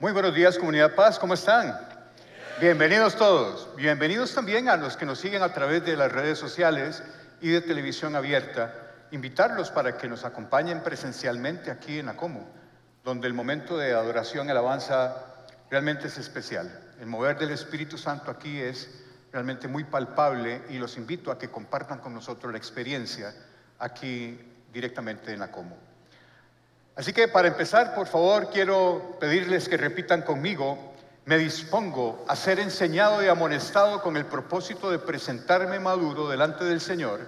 Muy 0.00 0.12
buenos 0.12 0.34
días, 0.34 0.56
comunidad 0.56 0.94
Paz, 0.94 1.18
¿cómo 1.18 1.34
están? 1.34 1.78
Bienvenidos 2.58 3.16
todos. 3.16 3.68
Bienvenidos 3.76 4.34
también 4.34 4.70
a 4.70 4.78
los 4.78 4.96
que 4.96 5.04
nos 5.04 5.18
siguen 5.18 5.42
a 5.42 5.52
través 5.52 5.84
de 5.84 5.94
las 5.94 6.10
redes 6.10 6.38
sociales 6.38 7.02
y 7.42 7.50
de 7.50 7.60
televisión 7.60 8.16
abierta. 8.16 8.72
Invitarlos 9.10 9.70
para 9.70 9.98
que 9.98 10.08
nos 10.08 10.24
acompañen 10.24 10.82
presencialmente 10.82 11.70
aquí 11.70 11.98
en 11.98 12.08
Acomo, 12.08 12.48
donde 13.04 13.26
el 13.26 13.34
momento 13.34 13.76
de 13.76 13.92
adoración 13.92 14.46
y 14.46 14.52
alabanza 14.52 15.16
realmente 15.68 16.06
es 16.06 16.16
especial. 16.16 16.80
El 16.98 17.06
mover 17.06 17.38
del 17.38 17.50
Espíritu 17.50 17.98
Santo 17.98 18.30
aquí 18.30 18.58
es 18.58 19.04
realmente 19.30 19.68
muy 19.68 19.84
palpable 19.84 20.62
y 20.70 20.78
los 20.78 20.96
invito 20.96 21.30
a 21.30 21.38
que 21.38 21.50
compartan 21.50 21.98
con 21.98 22.14
nosotros 22.14 22.50
la 22.50 22.56
experiencia 22.56 23.34
aquí 23.78 24.40
directamente 24.72 25.34
en 25.34 25.42
Acomo. 25.42 25.89
Así 27.00 27.14
que 27.14 27.28
para 27.28 27.48
empezar, 27.48 27.94
por 27.94 28.06
favor, 28.06 28.50
quiero 28.50 29.16
pedirles 29.18 29.70
que 29.70 29.78
repitan 29.78 30.20
conmigo, 30.20 30.92
me 31.24 31.38
dispongo 31.38 32.22
a 32.28 32.36
ser 32.36 32.60
enseñado 32.60 33.24
y 33.24 33.28
amonestado 33.28 34.02
con 34.02 34.18
el 34.18 34.26
propósito 34.26 34.90
de 34.90 34.98
presentarme 34.98 35.80
maduro 35.80 36.28
delante 36.28 36.62
del 36.62 36.82
Señor. 36.82 37.20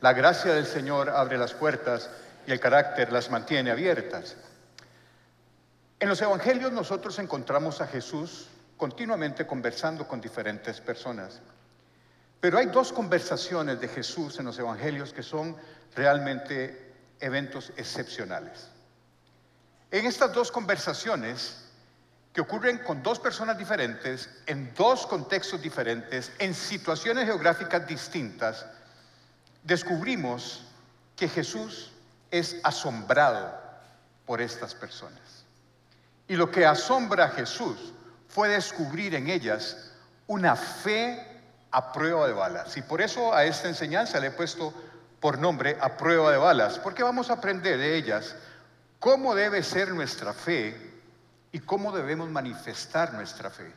La 0.00 0.14
gracia 0.14 0.54
del 0.54 0.64
Señor 0.64 1.10
abre 1.10 1.36
las 1.36 1.52
puertas 1.52 2.08
y 2.46 2.52
el 2.52 2.58
carácter 2.58 3.12
las 3.12 3.28
mantiene 3.28 3.70
abiertas. 3.70 4.34
En 6.00 6.08
los 6.08 6.22
evangelios 6.22 6.72
nosotros 6.72 7.18
encontramos 7.18 7.82
a 7.82 7.86
Jesús 7.86 8.48
continuamente 8.78 9.46
conversando 9.46 10.08
con 10.08 10.22
diferentes 10.22 10.80
personas. 10.80 11.42
Pero 12.40 12.56
hay 12.56 12.68
dos 12.68 12.94
conversaciones 12.94 13.78
de 13.78 13.88
Jesús 13.88 14.38
en 14.38 14.46
los 14.46 14.58
evangelios 14.58 15.12
que 15.12 15.22
son 15.22 15.54
realmente 15.94 16.94
eventos 17.20 17.74
excepcionales. 17.76 18.70
En 19.90 20.06
estas 20.06 20.32
dos 20.32 20.52
conversaciones, 20.52 21.64
que 22.32 22.42
ocurren 22.42 22.78
con 22.78 23.02
dos 23.02 23.18
personas 23.18 23.56
diferentes, 23.56 24.28
en 24.46 24.72
dos 24.74 25.06
contextos 25.06 25.60
diferentes, 25.62 26.30
en 26.38 26.54
situaciones 26.54 27.24
geográficas 27.24 27.86
distintas, 27.86 28.66
descubrimos 29.64 30.64
que 31.16 31.28
Jesús 31.28 31.90
es 32.30 32.56
asombrado 32.62 33.58
por 34.26 34.40
estas 34.40 34.74
personas. 34.74 35.44
Y 36.28 36.36
lo 36.36 36.50
que 36.50 36.66
asombra 36.66 37.24
a 37.24 37.30
Jesús 37.30 37.92
fue 38.28 38.50
descubrir 38.50 39.14
en 39.14 39.28
ellas 39.28 39.90
una 40.26 40.54
fe 40.54 41.40
a 41.70 41.92
prueba 41.92 42.26
de 42.26 42.34
balas. 42.34 42.76
Y 42.76 42.82
por 42.82 43.00
eso 43.00 43.34
a 43.34 43.44
esta 43.44 43.68
enseñanza 43.68 44.20
le 44.20 44.28
he 44.28 44.30
puesto 44.30 44.72
por 45.20 45.38
nombre 45.38 45.76
a 45.80 45.96
prueba 45.96 46.30
de 46.30 46.36
balas, 46.36 46.78
porque 46.78 47.02
vamos 47.02 47.30
a 47.30 47.34
aprender 47.34 47.78
de 47.78 47.96
ellas 47.96 48.36
cómo 48.98 49.34
debe 49.34 49.62
ser 49.62 49.90
nuestra 49.90 50.32
fe 50.32 50.76
y 51.52 51.60
cómo 51.60 51.92
debemos 51.92 52.28
manifestar 52.30 53.14
nuestra 53.14 53.50
fe. 53.50 53.72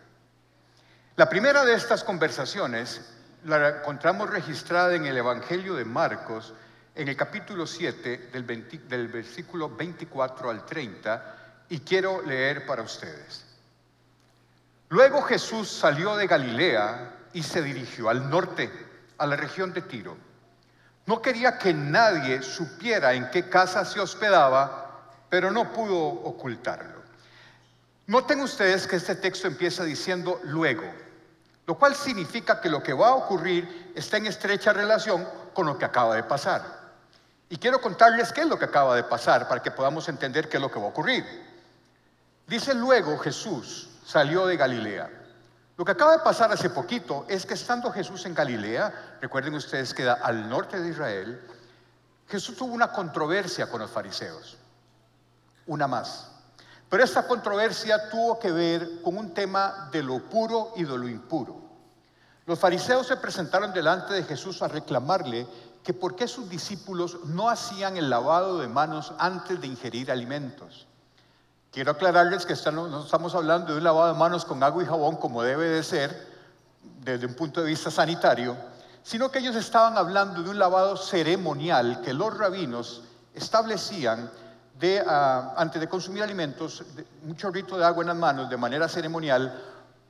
La 1.15 1.29
primera 1.29 1.63
de 1.65 1.75
estas 1.75 2.03
conversaciones 2.03 3.01
la 3.45 3.79
encontramos 3.79 4.29
registrada 4.29 4.95
en 4.95 5.05
el 5.05 5.17
Evangelio 5.17 5.75
de 5.75 5.85
Marcos, 5.85 6.53
en 6.95 7.07
el 7.07 7.15
capítulo 7.15 7.65
7, 7.65 8.29
del, 8.31 8.87
del 8.87 9.07
versículo 9.07 9.69
24 9.69 10.49
al 10.49 10.65
30, 10.65 11.35
y 11.69 11.79
quiero 11.79 12.21
leer 12.21 12.65
para 12.65 12.81
ustedes. 12.81 13.45
Luego 14.89 15.21
Jesús 15.21 15.69
salió 15.69 16.17
de 16.17 16.27
Galilea 16.27 17.13
y 17.33 17.43
se 17.43 17.61
dirigió 17.61 18.09
al 18.09 18.29
norte, 18.29 18.69
a 19.17 19.25
la 19.25 19.37
región 19.37 19.73
de 19.73 19.81
Tiro. 19.81 20.17
No 21.05 21.21
quería 21.21 21.57
que 21.57 21.73
nadie 21.73 22.41
supiera 22.41 23.13
en 23.13 23.29
qué 23.31 23.49
casa 23.49 23.85
se 23.85 23.99
hospedaba, 23.99 24.80
pero 25.31 25.49
no 25.49 25.71
pudo 25.71 25.97
ocultarlo. 25.97 27.01
Noten 28.07 28.41
ustedes 28.41 28.85
que 28.85 28.97
este 28.97 29.15
texto 29.15 29.47
empieza 29.47 29.85
diciendo 29.85 30.41
luego, 30.43 30.83
lo 31.65 31.75
cual 31.75 31.95
significa 31.95 32.59
que 32.59 32.69
lo 32.69 32.83
que 32.83 32.91
va 32.91 33.07
a 33.07 33.15
ocurrir 33.15 33.93
está 33.95 34.17
en 34.17 34.25
estrecha 34.25 34.73
relación 34.73 35.25
con 35.53 35.67
lo 35.67 35.77
que 35.77 35.85
acaba 35.85 36.17
de 36.17 36.23
pasar. 36.23 36.91
Y 37.47 37.55
quiero 37.55 37.79
contarles 37.79 38.33
qué 38.33 38.41
es 38.41 38.47
lo 38.47 38.59
que 38.59 38.65
acaba 38.65 38.93
de 38.93 39.05
pasar 39.05 39.47
para 39.47 39.63
que 39.63 39.71
podamos 39.71 40.09
entender 40.09 40.49
qué 40.49 40.57
es 40.57 40.61
lo 40.61 40.69
que 40.69 40.79
va 40.79 40.87
a 40.87 40.89
ocurrir. 40.89 41.25
Dice 42.45 42.73
luego 42.73 43.17
Jesús 43.19 43.89
salió 44.05 44.45
de 44.45 44.57
Galilea. 44.57 45.09
Lo 45.77 45.85
que 45.85 45.93
acaba 45.93 46.11
de 46.11 46.23
pasar 46.23 46.51
hace 46.51 46.69
poquito 46.71 47.25
es 47.29 47.45
que 47.45 47.53
estando 47.53 47.89
Jesús 47.89 48.25
en 48.25 48.35
Galilea, 48.35 49.17
recuerden 49.21 49.55
ustedes 49.55 49.93
que 49.93 50.09
al 50.09 50.49
norte 50.49 50.77
de 50.77 50.89
Israel, 50.89 51.41
Jesús 52.27 52.57
tuvo 52.57 52.73
una 52.73 52.91
controversia 52.91 53.69
con 53.69 53.79
los 53.79 53.89
fariseos 53.89 54.57
una 55.71 55.87
más. 55.87 56.27
Pero 56.89 57.03
esta 57.03 57.25
controversia 57.25 58.09
tuvo 58.09 58.37
que 58.37 58.51
ver 58.51 59.01
con 59.01 59.17
un 59.17 59.33
tema 59.33 59.89
de 59.91 60.03
lo 60.03 60.19
puro 60.19 60.73
y 60.75 60.83
de 60.83 60.97
lo 60.97 61.07
impuro. 61.07 61.55
Los 62.45 62.59
fariseos 62.59 63.07
se 63.07 63.15
presentaron 63.15 63.71
delante 63.71 64.13
de 64.13 64.23
Jesús 64.23 64.61
a 64.61 64.67
reclamarle 64.67 65.47
que 65.83 65.93
por 65.93 66.15
qué 66.15 66.27
sus 66.27 66.49
discípulos 66.49 67.19
no 67.25 67.49
hacían 67.49 67.95
el 67.95 68.09
lavado 68.09 68.59
de 68.59 68.67
manos 68.67 69.13
antes 69.17 69.61
de 69.61 69.67
ingerir 69.67 70.11
alimentos. 70.11 70.85
Quiero 71.71 71.91
aclararles 71.91 72.45
que 72.45 72.57
no 72.71 73.03
estamos 73.03 73.33
hablando 73.33 73.71
de 73.71 73.77
un 73.77 73.83
lavado 73.85 74.11
de 74.11 74.19
manos 74.19 74.43
con 74.43 74.61
agua 74.61 74.83
y 74.83 74.85
jabón 74.85 75.15
como 75.15 75.41
debe 75.41 75.69
de 75.69 75.83
ser 75.83 76.27
desde 76.99 77.25
un 77.25 77.33
punto 77.33 77.61
de 77.61 77.67
vista 77.67 77.89
sanitario, 77.89 78.57
sino 79.03 79.31
que 79.31 79.39
ellos 79.39 79.55
estaban 79.55 79.97
hablando 79.97 80.43
de 80.43 80.49
un 80.49 80.59
lavado 80.59 80.97
ceremonial 80.97 82.01
que 82.01 82.13
los 82.13 82.37
rabinos 82.37 83.03
establecían 83.33 84.29
de, 84.81 85.01
ah, 85.05 85.53
antes 85.55 85.79
de 85.79 85.87
consumir 85.87 86.23
alimentos, 86.23 86.83
un 87.23 87.37
chorrito 87.37 87.77
de 87.77 87.85
agua 87.85 88.03
en 88.03 88.07
las 88.07 88.17
manos 88.17 88.49
de 88.49 88.57
manera 88.57 88.89
ceremonial 88.89 89.63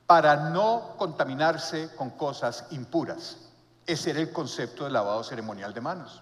para 0.07 0.49
no 0.49 0.95
contaminarse 0.97 1.89
con 1.95 2.11
cosas 2.11 2.65
impuras. 2.71 3.37
Ese 3.85 4.11
era 4.11 4.21
el 4.21 4.31
concepto 4.31 4.85
del 4.85 4.93
lavado 4.93 5.23
ceremonial 5.23 5.73
de 5.73 5.81
manos. 5.81 6.21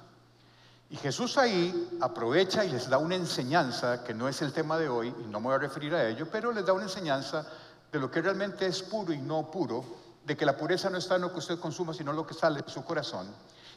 Y 0.89 0.95
Jesús 0.95 1.37
ahí 1.37 1.99
aprovecha 2.01 2.65
y 2.65 2.71
les 2.71 2.89
da 2.89 2.97
una 2.97 3.13
enseñanza, 3.13 4.03
que 4.03 4.15
no 4.15 4.27
es 4.27 4.41
el 4.41 4.51
tema 4.51 4.79
de 4.79 4.89
hoy, 4.89 5.13
y 5.23 5.27
no 5.27 5.39
me 5.39 5.47
voy 5.47 5.55
a 5.55 5.59
referir 5.59 5.93
a 5.93 6.07
ello, 6.07 6.27
pero 6.31 6.51
les 6.51 6.65
da 6.65 6.73
una 6.73 6.83
enseñanza 6.85 7.45
de 7.91 7.99
lo 7.99 8.09
que 8.09 8.21
realmente 8.23 8.65
es 8.65 8.81
puro 8.81 9.13
y 9.13 9.19
no 9.19 9.51
puro, 9.51 9.85
de 10.25 10.35
que 10.35 10.45
la 10.45 10.57
pureza 10.57 10.89
no 10.89 10.97
está 10.97 11.15
en 11.15 11.21
lo 11.21 11.31
que 11.31 11.39
usted 11.39 11.59
consuma, 11.59 11.93
sino 11.93 12.09
en 12.09 12.17
lo 12.17 12.25
que 12.25 12.33
sale 12.33 12.63
de 12.63 12.69
su 12.71 12.83
corazón. 12.83 13.27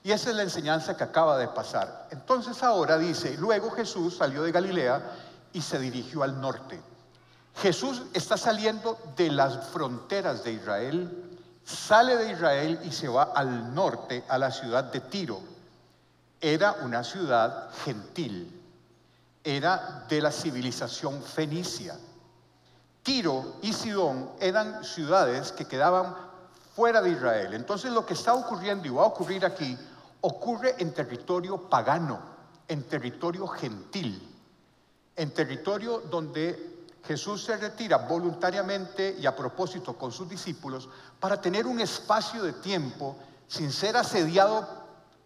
Y 0.04 0.10
esa 0.10 0.30
es 0.30 0.36
la 0.36 0.42
enseñanza 0.42 0.96
que 0.96 1.04
acaba 1.04 1.38
de 1.38 1.48
pasar. 1.48 2.08
Entonces 2.10 2.62
ahora 2.62 2.98
dice, 2.98 3.36
luego 3.38 3.70
Jesús 3.70 4.16
salió 4.16 4.42
de 4.42 4.50
Galilea 4.50 5.00
y 5.52 5.60
se 5.60 5.78
dirigió 5.78 6.22
al 6.22 6.40
norte. 6.40 6.82
Jesús 7.56 8.02
está 8.12 8.36
saliendo 8.36 8.98
de 9.16 9.30
las 9.30 9.68
fronteras 9.68 10.42
de 10.42 10.52
Israel, 10.52 11.38
sale 11.64 12.16
de 12.16 12.32
Israel 12.32 12.80
y 12.84 12.90
se 12.90 13.08
va 13.08 13.24
al 13.34 13.74
norte, 13.74 14.24
a 14.28 14.38
la 14.38 14.50
ciudad 14.50 14.84
de 14.84 15.00
Tiro. 15.00 15.40
Era 16.40 16.72
una 16.82 17.04
ciudad 17.04 17.70
gentil, 17.84 18.60
era 19.44 20.04
de 20.08 20.20
la 20.20 20.32
civilización 20.32 21.22
fenicia. 21.22 21.96
Tiro 23.04 23.56
y 23.62 23.72
Sidón 23.72 24.31
eran 24.40 24.84
ciudades 24.84 25.52
que 25.52 25.66
quedaban 25.66 26.16
fuera 26.75 27.02
de 27.02 27.10
Israel. 27.10 27.54
Entonces 27.54 27.93
lo 27.93 28.06
que 28.06 28.14
está 28.14 28.34
ocurriendo 28.34 28.88
y 28.88 28.90
va 28.90 29.02
a 29.02 29.06
ocurrir 29.06 29.44
aquí 29.44 29.76
ocurre 30.22 30.76
en 30.78 30.92
territorio 30.92 31.69
pagano, 31.69 32.20
en 32.66 32.84
territorio 32.84 33.46
gentil, 33.46 34.28
en 35.14 35.34
territorio 35.34 36.00
donde 36.10 36.86
Jesús 37.04 37.44
se 37.44 37.56
retira 37.56 37.98
voluntariamente 37.98 39.16
y 39.19 39.26
a 39.26 39.34
propósito 39.34 39.94
con 39.94 40.12
sus 40.12 40.28
discípulos 40.28 40.88
para 41.19 41.40
tener 41.40 41.66
un 41.66 41.80
espacio 41.80 42.42
de 42.42 42.52
tiempo 42.54 43.16
sin 43.48 43.72
ser 43.72 43.96
asediado 43.96 44.66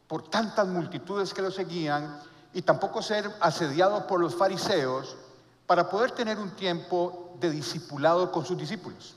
por 0.09 0.29
tantas 0.29 0.67
multitudes 0.67 1.35
que 1.35 1.43
lo 1.43 1.51
seguían 1.51 2.19
y 2.55 2.63
tampoco 2.63 3.03
ser 3.03 3.31
asediado 3.41 4.07
por 4.07 4.21
los 4.21 4.35
fariseos 4.35 5.17
para 5.67 5.91
poder 5.91 6.13
tener 6.13 6.39
un 6.39 6.51
tiempo 6.53 7.37
de 7.39 7.51
discipulado 7.51 8.33
con 8.33 8.47
sus 8.47 8.57
discípulos. 8.57 9.15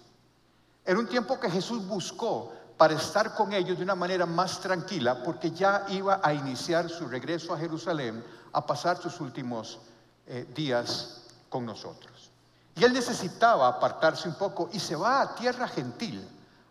Era 0.84 1.00
un 1.00 1.08
tiempo 1.08 1.40
que 1.40 1.50
Jesús 1.50 1.88
buscó 1.88 2.52
para 2.80 2.94
estar 2.94 3.36
con 3.36 3.52
ellos 3.52 3.78
de 3.78 3.84
una 3.84 3.94
manera 3.94 4.26
más 4.26 4.62
tranquila, 4.62 5.22
porque 5.22 5.52
ya 5.52 5.86
iba 5.90 6.22
a 6.24 6.34
iniciar 6.34 6.90
su 6.90 7.10
regreso 7.10 7.54
a 7.54 7.58
Jerusalén, 7.58 8.24
a 8.54 8.66
pasar 8.66 8.96
sus 9.02 9.20
últimos 9.20 9.80
eh, 10.26 10.48
días 10.56 11.24
con 11.50 11.66
nosotros. 11.66 12.32
Y 12.78 12.86
él 12.86 12.94
necesitaba 12.94 13.68
apartarse 13.68 14.30
un 14.30 14.36
poco 14.36 14.70
y 14.72 14.80
se 14.80 14.96
va 14.96 15.20
a 15.20 15.36
tierra 15.36 15.68
gentil, 15.68 16.26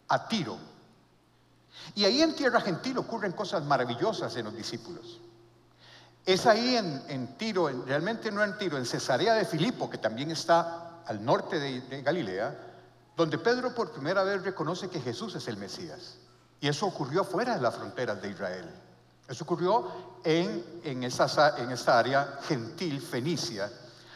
a 0.09 0.27
Tiro. 0.27 0.57
Y 1.95 2.07
ahí 2.07 2.23
en 2.23 2.35
tierra 2.35 2.63
gentil 2.63 2.97
ocurren 2.97 3.33
cosas 3.33 3.63
maravillosas 3.65 4.35
en 4.37 4.47
los 4.47 4.55
discípulos. 4.55 5.21
Es 6.25 6.47
ahí 6.47 6.75
en, 6.77 7.37
Tiro, 7.37 7.69
realmente 7.85 8.33
no 8.33 8.43
en 8.43 8.57
Tiro, 8.57 8.79
en 8.79 8.87
Cesarea 8.87 9.35
de 9.35 9.45
Filipo, 9.45 9.91
que 9.91 9.99
también 9.99 10.31
está 10.31 11.03
al 11.05 11.23
norte 11.23 11.61
de 11.61 12.01
Galilea, 12.01 12.68
donde 13.19 13.37
Pedro 13.37 13.75
por 13.75 13.91
primera 13.91 14.23
vez 14.23 14.45
reconoce 14.45 14.89
que 14.89 15.01
Jesús 15.01 15.35
es 15.35 15.49
el 15.49 15.57
Mesías. 15.57 16.19
Y 16.61 16.69
eso 16.69 16.87
ocurrió 16.87 17.25
fuera 17.25 17.57
de 17.57 17.61
las 17.61 17.75
fronteras 17.75 18.23
de 18.23 18.31
Israel. 18.31 18.71
Eso 19.27 19.43
ocurrió 19.43 19.91
en, 20.23 20.65
en, 20.85 21.03
esa, 21.03 21.59
en 21.59 21.73
esta 21.73 21.99
área 21.99 22.39
gentil, 22.43 23.01
fenicia. 23.01 23.73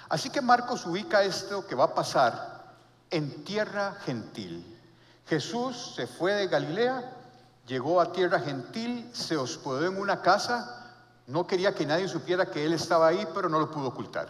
Así 0.09 0.31
que 0.31 0.41
Marcos 0.41 0.87
ubica 0.87 1.25
esto 1.25 1.67
que 1.67 1.75
va 1.75 1.87
a 1.87 1.95
pasar 1.95 2.75
en 3.11 3.43
tierra 3.43 3.97
gentil. 4.05 4.79
Jesús 5.27 5.95
se 5.97 6.07
fue 6.07 6.35
de 6.35 6.47
Galilea, 6.47 7.13
llegó 7.67 8.01
a 8.01 8.13
tierra 8.13 8.39
gentil, 8.39 9.11
se 9.13 9.37
hospedó 9.37 9.85
en 9.85 9.99
una 9.99 10.23
casa, 10.23 10.93
no 11.27 11.45
quería 11.45 11.75
que 11.75 11.87
nadie 11.87 12.07
supiera 12.07 12.47
que 12.47 12.65
él 12.65 12.75
estaba 12.75 13.09
ahí, 13.09 13.27
pero 13.35 13.49
no 13.49 13.59
lo 13.59 13.69
pudo 13.69 13.89
ocultar. 13.89 14.29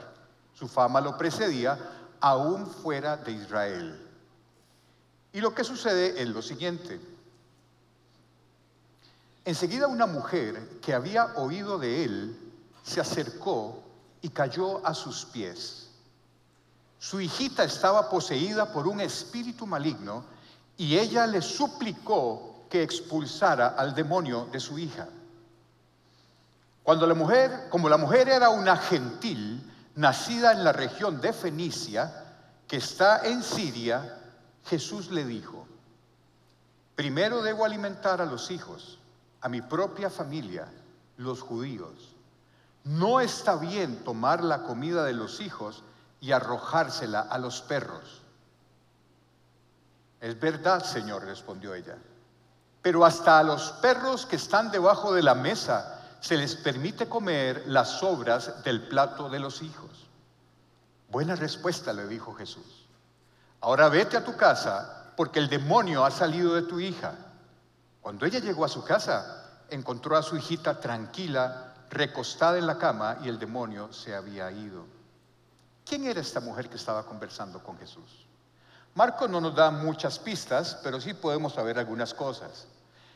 Su 0.54 0.66
fama 0.66 1.02
lo 1.02 1.18
precedía 1.18 1.78
aún 2.22 2.66
fuera 2.66 3.18
de 3.18 3.32
Israel. 3.32 4.01
Y 5.32 5.40
lo 5.40 5.54
que 5.54 5.64
sucede 5.64 6.20
es 6.20 6.28
lo 6.28 6.42
siguiente. 6.42 7.00
Enseguida 9.44 9.86
una 9.88 10.06
mujer 10.06 10.78
que 10.80 10.94
había 10.94 11.34
oído 11.36 11.78
de 11.78 12.04
él 12.04 12.38
se 12.84 13.00
acercó 13.00 13.82
y 14.20 14.28
cayó 14.28 14.86
a 14.86 14.94
sus 14.94 15.24
pies. 15.24 15.88
Su 16.98 17.20
hijita 17.20 17.64
estaba 17.64 18.08
poseída 18.08 18.72
por 18.72 18.86
un 18.86 19.00
espíritu 19.00 19.66
maligno 19.66 20.24
y 20.76 20.96
ella 20.96 21.26
le 21.26 21.42
suplicó 21.42 22.66
que 22.70 22.82
expulsara 22.82 23.68
al 23.68 23.94
demonio 23.94 24.48
de 24.52 24.60
su 24.60 24.78
hija. 24.78 25.08
Cuando 26.82 27.06
la 27.06 27.14
mujer, 27.14 27.68
como 27.70 27.88
la 27.88 27.96
mujer 27.96 28.28
era 28.28 28.50
una 28.50 28.76
gentil, 28.76 29.68
nacida 29.96 30.52
en 30.52 30.64
la 30.64 30.72
región 30.72 31.20
de 31.20 31.32
Fenicia, 31.32 32.24
que 32.66 32.76
está 32.76 33.26
en 33.26 33.42
Siria, 33.42 34.21
Jesús 34.64 35.10
le 35.10 35.24
dijo, 35.24 35.66
primero 36.94 37.42
debo 37.42 37.64
alimentar 37.64 38.20
a 38.20 38.26
los 38.26 38.50
hijos, 38.50 38.98
a 39.40 39.48
mi 39.48 39.60
propia 39.60 40.08
familia, 40.08 40.68
los 41.16 41.40
judíos. 41.40 42.14
No 42.84 43.20
está 43.20 43.56
bien 43.56 44.04
tomar 44.04 44.42
la 44.42 44.62
comida 44.62 45.04
de 45.04 45.12
los 45.12 45.40
hijos 45.40 45.82
y 46.20 46.32
arrojársela 46.32 47.20
a 47.20 47.38
los 47.38 47.62
perros. 47.62 48.22
Es 50.20 50.38
verdad, 50.38 50.84
Señor, 50.84 51.24
respondió 51.24 51.74
ella, 51.74 51.98
pero 52.80 53.04
hasta 53.04 53.40
a 53.40 53.42
los 53.42 53.72
perros 53.72 54.24
que 54.24 54.36
están 54.36 54.70
debajo 54.70 55.12
de 55.12 55.22
la 55.22 55.34
mesa 55.34 56.00
se 56.20 56.36
les 56.36 56.54
permite 56.54 57.08
comer 57.08 57.64
las 57.66 57.98
sobras 57.98 58.62
del 58.62 58.86
plato 58.86 59.28
de 59.28 59.40
los 59.40 59.62
hijos. 59.62 59.90
Buena 61.10 61.34
respuesta, 61.34 61.92
le 61.92 62.06
dijo 62.06 62.32
Jesús. 62.34 62.81
Ahora 63.62 63.88
vete 63.88 64.16
a 64.16 64.24
tu 64.24 64.36
casa 64.36 65.12
porque 65.16 65.38
el 65.38 65.48
demonio 65.48 66.04
ha 66.04 66.10
salido 66.10 66.54
de 66.54 66.62
tu 66.62 66.80
hija. 66.80 67.14
Cuando 68.00 68.26
ella 68.26 68.40
llegó 68.40 68.64
a 68.64 68.68
su 68.68 68.82
casa, 68.82 69.50
encontró 69.70 70.16
a 70.16 70.22
su 70.22 70.36
hijita 70.36 70.80
tranquila, 70.80 71.72
recostada 71.88 72.58
en 72.58 72.66
la 72.66 72.76
cama 72.76 73.18
y 73.22 73.28
el 73.28 73.38
demonio 73.38 73.92
se 73.92 74.16
había 74.16 74.50
ido. 74.50 74.84
¿Quién 75.86 76.04
era 76.04 76.20
esta 76.20 76.40
mujer 76.40 76.68
que 76.68 76.76
estaba 76.76 77.06
conversando 77.06 77.62
con 77.62 77.78
Jesús? 77.78 78.26
Marco 78.94 79.28
no 79.28 79.40
nos 79.40 79.54
da 79.54 79.70
muchas 79.70 80.18
pistas, 80.18 80.78
pero 80.82 81.00
sí 81.00 81.14
podemos 81.14 81.54
saber 81.54 81.78
algunas 81.78 82.12
cosas. 82.12 82.66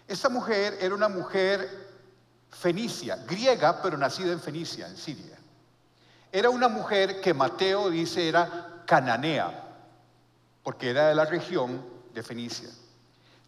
Esta 0.06 0.28
mujer 0.28 0.78
era 0.80 0.94
una 0.94 1.08
mujer 1.08 1.88
fenicia, 2.50 3.16
griega, 3.26 3.82
pero 3.82 3.98
nacida 3.98 4.32
en 4.32 4.40
Fenicia, 4.40 4.86
en 4.86 4.96
Siria. 4.96 5.36
Era 6.30 6.50
una 6.50 6.68
mujer 6.68 7.20
que 7.20 7.34
Mateo 7.34 7.90
dice 7.90 8.28
era 8.28 8.82
cananea, 8.86 9.65
porque 10.66 10.90
era 10.90 11.10
de 11.10 11.14
la 11.14 11.24
región 11.24 11.80
de 12.12 12.24
Fenicia. 12.24 12.68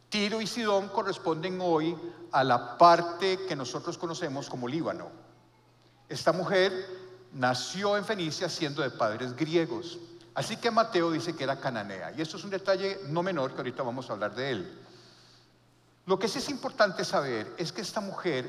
Tiro 0.09 0.41
y 0.41 0.47
Sidón 0.47 0.87
corresponden 0.87 1.59
hoy 1.61 1.99
a 2.31 2.45
la 2.45 2.79
parte 2.79 3.41
que 3.49 3.57
nosotros 3.57 3.99
conocemos 3.99 4.49
como 4.49 4.69
Líbano. 4.69 5.11
Esta 6.09 6.31
mujer 6.31 6.73
nació 7.33 7.97
en 7.97 8.05
Fenicia 8.05 8.49
siendo 8.49 8.83
de 8.83 8.91
padres 8.91 9.35
griegos. 9.35 9.99
Así 10.33 10.59
que 10.59 10.71
Mateo 10.71 11.11
dice 11.11 11.35
que 11.35 11.43
era 11.43 11.59
cananea. 11.59 12.13
Y 12.17 12.23
esto 12.23 12.37
es 12.37 12.45
un 12.45 12.51
detalle 12.51 13.01
no 13.09 13.25
menor 13.25 13.51
que 13.51 13.57
ahorita 13.57 13.83
vamos 13.83 14.09
a 14.09 14.13
hablar 14.13 14.37
de 14.37 14.51
él. 14.53 14.79
Lo 16.07 16.21
que 16.21 16.29
sí 16.29 16.39
es 16.39 16.49
importante 16.49 17.05
saber 17.05 17.53
es 17.59 17.73
que 17.73 17.81
esta 17.81 18.01
mujer 18.01 18.49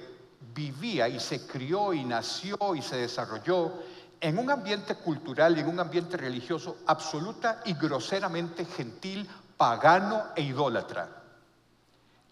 vivía 0.53 1.09
y 1.09 1.19
se 1.19 1.47
crió 1.47 1.91
y 1.91 2.05
nació 2.05 2.75
y 2.75 2.83
se 2.83 2.97
desarrolló 2.97 3.73
en 4.21 4.37
un 4.37 4.49
ambiente 4.49 4.95
cultural 4.95 5.57
y 5.57 5.61
en 5.61 5.67
un 5.67 5.79
ambiente 5.79 6.17
religioso 6.17 6.77
absoluta 6.87 7.61
y 7.65 7.73
groseramente 7.73 8.65
gentil, 8.65 9.27
pagano 9.57 10.23
e 10.35 10.41
idólatra. 10.41 11.07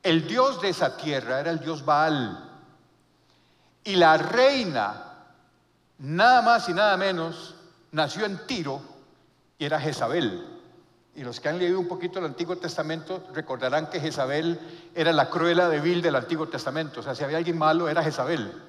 El 0.03 0.27
dios 0.27 0.61
de 0.61 0.69
esa 0.69 0.97
tierra 0.97 1.39
era 1.39 1.51
el 1.51 1.59
dios 1.59 1.83
Baal. 1.83 2.49
Y 3.83 3.95
la 3.95 4.17
reina, 4.17 5.13
nada 5.99 6.41
más 6.41 6.67
y 6.69 6.73
nada 6.73 6.97
menos, 6.97 7.55
nació 7.91 8.25
en 8.25 8.45
Tiro 8.45 8.81
y 9.57 9.65
era 9.65 9.79
Jezabel. 9.79 10.57
Y 11.15 11.23
los 11.23 11.39
que 11.39 11.49
han 11.49 11.57
leído 11.57 11.79
un 11.79 11.87
poquito 11.87 12.19
el 12.19 12.25
Antiguo 12.25 12.57
Testamento 12.57 13.27
recordarán 13.33 13.89
que 13.89 13.99
Jezabel 13.99 14.59
era 14.93 15.11
la 15.11 15.29
cruela 15.29 15.67
de 15.67 15.79
vil 15.79 16.01
del 16.01 16.15
Antiguo 16.15 16.47
Testamento. 16.47 16.99
O 16.99 17.03
sea, 17.03 17.15
si 17.15 17.23
había 17.23 17.37
alguien 17.37 17.57
malo, 17.57 17.89
era 17.89 18.03
Jezabel. 18.03 18.66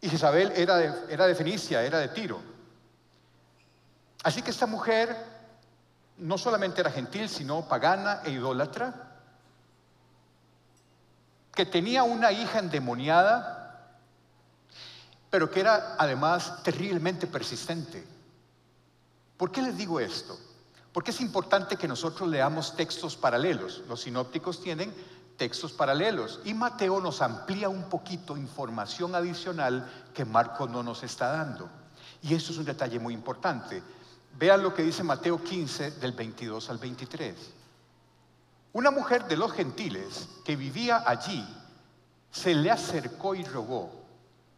Y 0.00 0.08
Jezabel 0.08 0.52
era 0.56 0.76
de, 0.76 1.12
era 1.12 1.26
de 1.26 1.34
Fenicia, 1.34 1.82
era 1.82 1.98
de 1.98 2.08
Tiro. 2.08 2.40
Así 4.22 4.42
que 4.42 4.50
esta 4.50 4.66
mujer 4.66 5.14
no 6.18 6.36
solamente 6.38 6.80
era 6.80 6.90
gentil, 6.90 7.28
sino 7.28 7.66
pagana 7.66 8.20
e 8.24 8.30
idólatra, 8.30 9.08
que 11.54 11.66
tenía 11.66 12.02
una 12.02 12.30
hija 12.32 12.58
endemoniada, 12.58 13.96
pero 15.30 15.50
que 15.50 15.60
era 15.60 15.96
además 15.98 16.62
terriblemente 16.62 17.26
persistente. 17.26 18.04
¿Por 19.36 19.50
qué 19.50 19.62
les 19.62 19.76
digo 19.76 20.00
esto? 20.00 20.38
Porque 20.92 21.12
es 21.12 21.20
importante 21.20 21.76
que 21.76 21.88
nosotros 21.88 22.28
leamos 22.28 22.76
textos 22.76 23.16
paralelos. 23.16 23.82
Los 23.88 24.02
sinópticos 24.02 24.60
tienen 24.60 24.92
textos 25.40 25.72
paralelos. 25.72 26.40
Y 26.44 26.52
Mateo 26.52 27.00
nos 27.00 27.22
amplía 27.22 27.70
un 27.70 27.84
poquito 27.84 28.36
información 28.36 29.14
adicional 29.14 29.90
que 30.12 30.26
Marco 30.26 30.68
no 30.68 30.82
nos 30.82 31.02
está 31.02 31.32
dando. 31.32 31.66
Y 32.20 32.34
eso 32.34 32.52
es 32.52 32.58
un 32.58 32.66
detalle 32.66 32.98
muy 32.98 33.14
importante. 33.14 33.82
Vean 34.38 34.62
lo 34.62 34.74
que 34.74 34.82
dice 34.82 35.02
Mateo 35.02 35.42
15 35.42 35.92
del 35.92 36.12
22 36.12 36.68
al 36.68 36.76
23. 36.76 37.34
Una 38.74 38.90
mujer 38.90 39.24
de 39.28 39.38
los 39.38 39.50
gentiles 39.52 40.28
que 40.44 40.56
vivía 40.56 41.04
allí 41.06 41.42
se 42.30 42.54
le 42.54 42.70
acercó 42.70 43.34
y 43.34 43.42
rogó, 43.42 43.90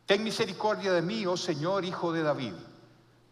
ten 0.04 0.24
misericordia 0.24 0.92
de 0.92 1.00
mí, 1.00 1.24
oh 1.26 1.36
Señor, 1.36 1.84
hijo 1.84 2.12
de 2.12 2.24
David, 2.24 2.54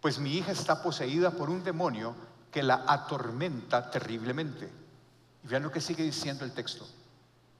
pues 0.01 0.21
mi 0.21 0.35
hija 0.35 0.53
está 0.53 0.85
poseída 0.85 1.33
por 1.33 1.51
un 1.51 1.65
demonio 1.65 2.15
que 2.53 2.63
la 2.63 2.85
atormenta 2.87 3.91
terriblemente. 3.91 4.71
Y 5.43 5.49
vean 5.49 5.65
lo 5.65 5.73
que 5.73 5.81
sigue 5.81 6.05
diciendo 6.05 6.45
el 6.45 6.53
texto. 6.53 6.87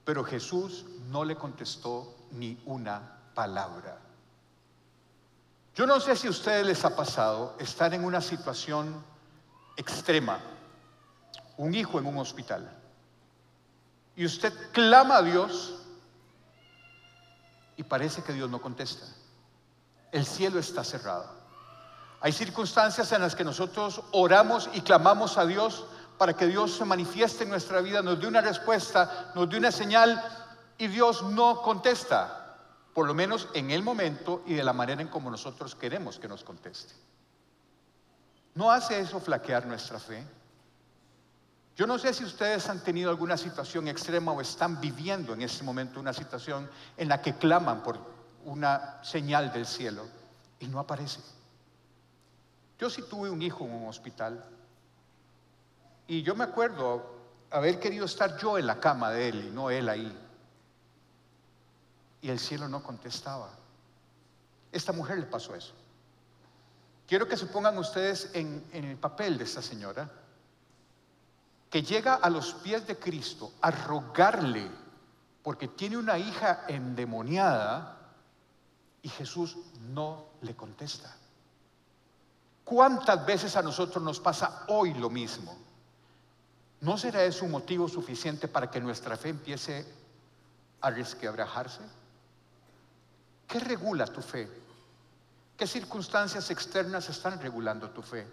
Pero 0.03 0.23
Jesús 0.23 0.85
no 1.09 1.23
le 1.23 1.35
contestó 1.35 2.15
ni 2.31 2.61
una 2.65 3.19
palabra. 3.33 3.99
Yo 5.75 5.85
no 5.85 5.99
sé 5.99 6.15
si 6.15 6.27
a 6.27 6.31
ustedes 6.31 6.65
les 6.65 6.83
ha 6.83 6.95
pasado 6.95 7.55
estar 7.59 7.93
en 7.93 8.03
una 8.03 8.21
situación 8.21 9.03
extrema, 9.77 10.39
un 11.57 11.73
hijo 11.73 11.97
en 11.99 12.05
un 12.05 12.17
hospital, 12.17 12.69
y 14.15 14.25
usted 14.25 14.53
clama 14.71 15.17
a 15.17 15.21
Dios 15.21 15.75
y 17.77 17.83
parece 17.83 18.21
que 18.21 18.33
Dios 18.33 18.49
no 18.49 18.61
contesta. 18.61 19.05
El 20.11 20.25
cielo 20.25 20.59
está 20.59 20.83
cerrado. 20.83 21.41
Hay 22.19 22.33
circunstancias 22.33 23.11
en 23.13 23.21
las 23.21 23.35
que 23.35 23.43
nosotros 23.43 24.03
oramos 24.11 24.69
y 24.73 24.81
clamamos 24.81 25.37
a 25.37 25.45
Dios 25.45 25.85
para 26.21 26.35
que 26.35 26.45
Dios 26.45 26.75
se 26.75 26.85
manifieste 26.85 27.45
en 27.45 27.49
nuestra 27.49 27.81
vida, 27.81 28.03
nos 28.03 28.21
dé 28.21 28.27
una 28.27 28.41
respuesta, 28.41 29.31
nos 29.33 29.49
dé 29.49 29.57
una 29.57 29.71
señal 29.71 30.23
y 30.77 30.85
Dios 30.85 31.23
no 31.23 31.63
contesta, 31.63 32.57
por 32.93 33.07
lo 33.07 33.15
menos 33.15 33.47
en 33.55 33.71
el 33.71 33.81
momento 33.81 34.43
y 34.45 34.53
de 34.53 34.63
la 34.63 34.71
manera 34.71 35.01
en 35.01 35.07
como 35.07 35.31
nosotros 35.31 35.73
queremos 35.73 36.19
que 36.19 36.27
nos 36.27 36.43
conteste. 36.43 36.93
¿No 38.53 38.69
hace 38.69 38.99
eso 38.99 39.19
flaquear 39.19 39.65
nuestra 39.65 39.97
fe? 39.97 40.23
Yo 41.75 41.87
no 41.87 41.97
sé 41.97 42.13
si 42.13 42.23
ustedes 42.23 42.69
han 42.69 42.83
tenido 42.83 43.09
alguna 43.09 43.35
situación 43.35 43.87
extrema 43.87 44.31
o 44.31 44.41
están 44.41 44.79
viviendo 44.79 45.33
en 45.33 45.41
este 45.41 45.63
momento 45.63 45.99
una 45.99 46.13
situación 46.13 46.69
en 46.97 47.09
la 47.09 47.19
que 47.19 47.33
claman 47.33 47.81
por 47.81 47.97
una 48.45 49.03
señal 49.03 49.51
del 49.51 49.65
cielo 49.65 50.05
y 50.59 50.67
no 50.67 50.77
aparece. 50.77 51.19
Yo 52.77 52.91
sí 52.91 53.01
tuve 53.09 53.31
un 53.31 53.41
hijo 53.41 53.65
en 53.65 53.73
un 53.73 53.89
hospital 53.89 54.60
y 56.07 56.23
yo 56.23 56.35
me 56.35 56.43
acuerdo 56.43 57.21
haber 57.51 57.79
querido 57.79 58.05
estar 58.05 58.37
yo 58.37 58.57
en 58.57 58.67
la 58.67 58.79
cama 58.79 59.11
de 59.11 59.29
él 59.29 59.45
y 59.47 59.49
no 59.51 59.69
él 59.69 59.89
ahí. 59.89 60.17
Y 62.21 62.29
el 62.29 62.39
cielo 62.39 62.67
no 62.67 62.83
contestaba. 62.83 63.49
Esta 64.71 64.93
mujer 64.93 65.17
le 65.19 65.25
pasó 65.25 65.55
eso. 65.55 65.73
Quiero 67.07 67.27
que 67.27 67.35
se 67.35 67.47
pongan 67.47 67.77
ustedes 67.77 68.29
en, 68.33 68.65
en 68.71 68.85
el 68.85 68.97
papel 68.97 69.37
de 69.37 69.43
esta 69.43 69.61
señora, 69.61 70.09
que 71.69 71.81
llega 71.81 72.15
a 72.15 72.29
los 72.29 72.53
pies 72.55 72.85
de 72.87 72.97
Cristo 72.97 73.53
a 73.61 73.71
rogarle 73.71 74.69
porque 75.43 75.67
tiene 75.67 75.97
una 75.97 76.17
hija 76.17 76.65
endemoniada 76.67 77.97
y 79.01 79.09
Jesús 79.09 79.57
no 79.93 80.25
le 80.41 80.55
contesta. 80.55 81.15
¿Cuántas 82.63 83.25
veces 83.25 83.55
a 83.55 83.61
nosotros 83.61 84.03
nos 84.03 84.19
pasa 84.19 84.65
hoy 84.67 84.93
lo 84.93 85.09
mismo? 85.09 85.57
¿No 86.81 86.97
será 86.97 87.23
eso 87.23 87.45
un 87.45 87.51
motivo 87.51 87.87
suficiente 87.87 88.47
para 88.47 88.69
que 88.69 88.81
nuestra 88.81 89.15
fe 89.15 89.29
empiece 89.29 89.85
a 90.81 90.89
resquebrajarse? 90.89 91.81
¿Qué 93.47 93.59
regula 93.59 94.05
tu 94.07 94.21
fe? 94.21 94.49
¿Qué 95.57 95.67
circunstancias 95.67 96.49
externas 96.49 97.07
están 97.09 97.39
regulando 97.39 97.89
tu 97.91 98.01
fe? 98.01 98.27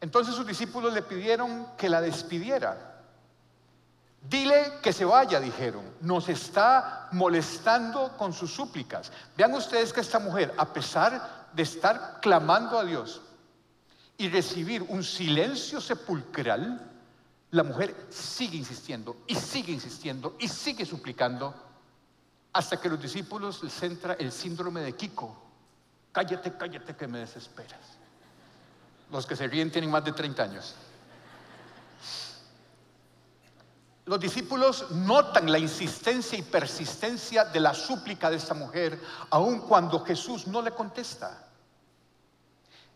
Entonces 0.00 0.34
sus 0.34 0.46
discípulos 0.46 0.92
le 0.94 1.02
pidieron 1.02 1.66
que 1.76 1.90
la 1.90 2.00
despidiera. 2.00 3.02
Dile 4.22 4.78
que 4.82 4.92
se 4.92 5.04
vaya, 5.04 5.40
dijeron. 5.40 5.84
Nos 6.00 6.28
está 6.28 7.08
molestando 7.12 8.16
con 8.16 8.32
sus 8.32 8.52
súplicas. 8.52 9.12
Vean 9.36 9.52
ustedes 9.54 9.92
que 9.92 10.00
esta 10.00 10.18
mujer, 10.18 10.54
a 10.56 10.72
pesar 10.72 11.48
de 11.52 11.62
estar 11.62 12.18
clamando 12.20 12.78
a 12.78 12.84
Dios 12.84 13.20
y 14.20 14.28
recibir 14.28 14.82
un 14.82 15.02
silencio 15.02 15.80
sepulcral, 15.80 16.78
la 17.52 17.62
mujer 17.62 17.96
sigue 18.10 18.58
insistiendo 18.58 19.16
y 19.26 19.34
sigue 19.34 19.72
insistiendo 19.72 20.36
y 20.38 20.46
sigue 20.46 20.84
suplicando 20.84 21.54
hasta 22.52 22.78
que 22.78 22.90
los 22.90 23.00
discípulos 23.00 23.62
les 23.62 23.82
entra 23.82 24.12
el 24.12 24.30
síndrome 24.30 24.82
de 24.82 24.94
Kiko. 24.94 25.42
Cállate, 26.12 26.54
cállate 26.54 26.94
que 26.94 27.06
me 27.06 27.20
desesperas. 27.20 27.80
Los 29.10 29.24
que 29.24 29.36
se 29.36 29.46
ríen 29.46 29.72
tienen 29.72 29.90
más 29.90 30.04
de 30.04 30.12
30 30.12 30.42
años. 30.42 30.74
Los 34.04 34.20
discípulos 34.20 34.90
notan 34.90 35.50
la 35.50 35.58
insistencia 35.58 36.38
y 36.38 36.42
persistencia 36.42 37.46
de 37.46 37.60
la 37.60 37.72
súplica 37.72 38.28
de 38.28 38.36
esta 38.36 38.52
mujer, 38.52 39.00
aun 39.30 39.60
cuando 39.60 40.04
Jesús 40.04 40.46
no 40.46 40.60
le 40.60 40.72
contesta. 40.72 41.46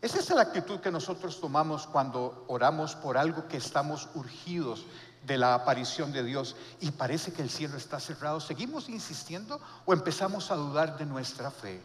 Esa 0.05 0.19
es 0.19 0.29
la 0.29 0.43
actitud 0.43 0.81
que 0.81 0.91
nosotros 0.91 1.41
tomamos 1.41 1.87
cuando 1.87 2.45
oramos 2.49 2.95
por 2.95 3.17
algo 3.17 3.49
que 3.49 3.57
estamos 3.57 4.07
urgidos 4.13 4.85
de 5.23 5.39
la 5.39 5.55
aparición 5.55 6.13
de 6.13 6.23
Dios 6.23 6.57
y 6.81 6.91
parece 6.91 7.33
que 7.33 7.41
el 7.41 7.49
cielo 7.49 7.79
está 7.79 7.99
cerrado. 7.99 8.39
¿Seguimos 8.39 8.91
insistiendo 8.91 9.59
o 9.87 9.95
empezamos 9.95 10.51
a 10.51 10.57
dudar 10.57 10.99
de 10.99 11.07
nuestra 11.07 11.51
fe? 11.51 11.81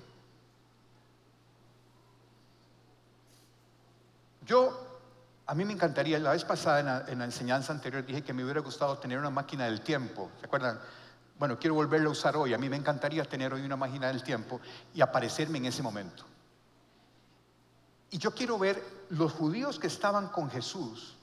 Yo 4.46 5.00
a 5.46 5.56
mí 5.56 5.64
me 5.64 5.72
encantaría, 5.72 6.20
la 6.20 6.34
vez 6.34 6.44
pasada 6.44 7.08
en 7.08 7.20
la, 7.20 7.24
enseñanza 7.24 7.72
anterior 7.72 8.06
dije 8.06 8.22
que 8.22 8.34
me 8.34 8.44
hubiera 8.44 8.60
gustado 8.60 8.98
tener 8.98 9.18
una 9.18 9.30
máquina 9.30 9.64
del 9.64 9.80
tiempo. 9.80 10.30
¿Se 10.42 10.46
acuerdan? 10.46 10.78
Bueno, 11.38 11.58
quiero 11.58 11.76
volverla 11.76 12.10
a 12.10 12.12
usar 12.12 12.36
hoy. 12.36 12.54
A 12.54 12.58
mí 12.58 12.68
me 12.68 12.76
encantaría 12.76 13.24
tener 13.24 13.54
hoy 13.54 13.62
una 13.62 13.78
máquina 13.78 14.08
del 14.08 14.24
tiempo 14.24 14.60
y 14.94 15.00
aparecerme 15.00 15.60
en 15.60 15.68
ese 15.68 15.82
momento. 15.82 16.29
Y 18.12 18.18
yo 18.18 18.34
quiero 18.34 18.58
ver 18.58 19.06
los 19.10 19.34
judíos 19.34 19.80
que 19.80 19.88
estaban 19.88 20.30
con 20.30 20.50
Jesús, 20.50 21.16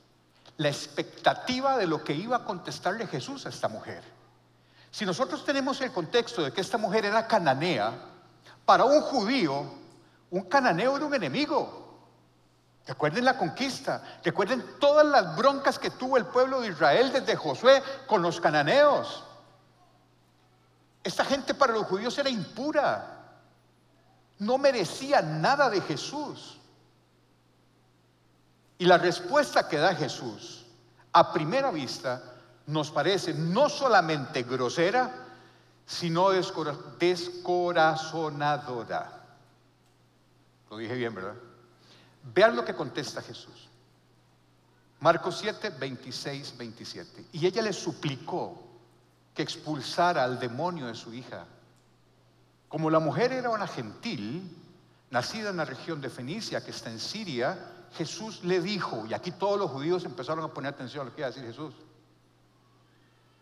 la 0.57 0.69
expectativa 0.69 1.77
de 1.77 1.87
lo 1.87 2.03
que 2.03 2.15
iba 2.15 2.37
a 2.37 2.45
contestarle 2.45 3.07
Jesús 3.07 3.47
a 3.47 3.49
esta 3.49 3.69
mujer. 3.69 4.03
Si 4.91 5.05
nosotros 5.05 5.45
tenemos 5.45 5.81
el 5.81 5.93
contexto 5.93 6.43
de 6.43 6.53
que 6.53 6.61
esta 6.61 6.79
mujer 6.79 7.05
era 7.05 7.27
cananea, 7.27 7.93
para 8.65 8.85
un 8.85 9.01
judío, 9.03 9.65
un 10.31 10.43
cananeo 10.43 10.97
era 10.97 11.07
un 11.07 11.15
enemigo. 11.15 11.87
Recuerden 12.87 13.25
la 13.25 13.37
conquista, 13.37 14.21
recuerden 14.23 14.65
todas 14.79 15.05
las 15.07 15.37
broncas 15.37 15.79
que 15.79 15.91
tuvo 15.91 16.17
el 16.17 16.27
pueblo 16.27 16.61
de 16.61 16.69
Israel 16.69 17.13
desde 17.13 17.37
Josué 17.37 17.83
con 18.07 18.23
los 18.23 18.41
cananeos. 18.41 19.25
Esta 21.03 21.25
gente 21.25 21.55
para 21.55 21.73
los 21.73 21.87
judíos 21.87 22.17
era 22.19 22.31
impura, 22.31 23.17
no 24.39 24.59
merecía 24.59 25.21
nada 25.21 25.69
de 25.69 25.81
Jesús. 25.81 26.59
Y 28.79 28.85
la 28.85 28.99
respuesta 28.99 29.69
que 29.69 29.79
da 29.79 29.95
Jesús 29.95 30.67
a 31.13 31.33
primera 31.33 31.71
vista 31.71 32.23
nos 32.67 32.91
parece 32.91 33.33
no 33.33 33.69
solamente 33.69 34.43
grosera, 34.43 35.11
sino 35.87 36.31
descorazonadora. 36.31 39.23
Lo 40.69 40.77
dije 40.77 40.95
bien, 40.95 41.15
¿verdad? 41.15 41.37
Vean 42.35 42.57
lo 42.57 42.65
que 42.65 42.75
contesta 42.75 43.23
Jesús. 43.23 43.69
Marcos 45.01 45.39
7, 45.39 45.71
26, 45.79 46.59
27. 46.59 47.27
Y 47.33 47.47
ella 47.47 47.63
le 47.63 47.73
suplicó 47.73 48.63
que 49.33 49.43
expulsara 49.43 50.25
al 50.25 50.41
demonio 50.41 50.87
de 50.87 50.95
su 50.95 51.15
hija. 51.15 51.47
Como 52.69 52.91
la 52.91 52.99
mujer 52.99 53.33
era 53.33 53.51
una 53.51 53.69
gentil, 53.69 54.51
nacida 55.11 55.51
en 55.51 55.59
la 55.59 55.65
región 55.65 56.01
de 56.01 56.11
Fenicia, 56.11 56.65
que 56.65 56.73
está 56.73 56.91
en 56.91 56.99
Siria, 56.99 57.76
Jesús 57.95 58.45
le 58.45 58.61
dijo, 58.61 59.05
y 59.07 59.15
aquí 59.15 59.33
todos 59.33 59.59
los 59.59 59.71
judíos 59.71 60.05
empezaron 60.05 60.45
a 60.45 60.49
poner 60.49 60.75
atención 60.75 61.03
a 61.03 61.05
lo 61.11 61.15
que 61.15 61.21
iba 61.21 61.29
a 61.29 61.31
decir 61.31 61.47
Jesús, 61.47 61.75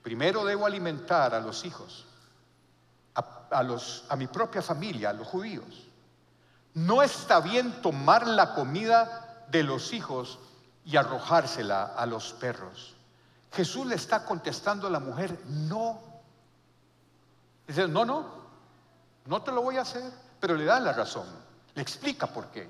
primero 0.03 0.45
debo 0.45 0.67
alimentar 0.67 1.35
a 1.35 1.41
los 1.41 1.65
hijos, 1.65 2.07
a, 3.15 3.49
a 4.09 4.17
mi 4.17 4.27
propia 4.27 4.63
familia, 4.63 5.11
a 5.11 5.13
los 5.13 5.27
judíos. 5.27 5.89
No 6.75 7.03
está 7.03 7.41
bien 7.41 7.81
tomar 7.83 8.27
la 8.27 8.55
comida 8.55 9.45
de 9.49 9.63
los 9.63 9.93
hijos 9.93 10.39
y 10.85 10.97
arrojársela 10.97 11.95
a 11.97 12.07
los 12.07 12.33
perros. 12.33 12.95
Jesús 13.53 13.87
le 13.87 13.95
está 13.95 14.25
contestando 14.25 14.87
a 14.89 14.91
la 14.91 14.99
mujer, 14.99 15.39
no. 15.47 16.01
Dice, 17.67 17.87
no, 17.89 18.05
no, 18.05 18.27
no 19.27 19.43
te 19.43 19.53
lo 19.53 19.63
voy 19.63 19.77
a 19.77 19.83
hacer, 19.83 20.13
pero 20.41 20.55
le 20.57 20.65
da 20.65 20.81
la 20.81 20.93
razón, 20.93 21.27
le 21.75 21.81
explica 21.81 22.27
por 22.27 22.49
qué. 22.49 22.69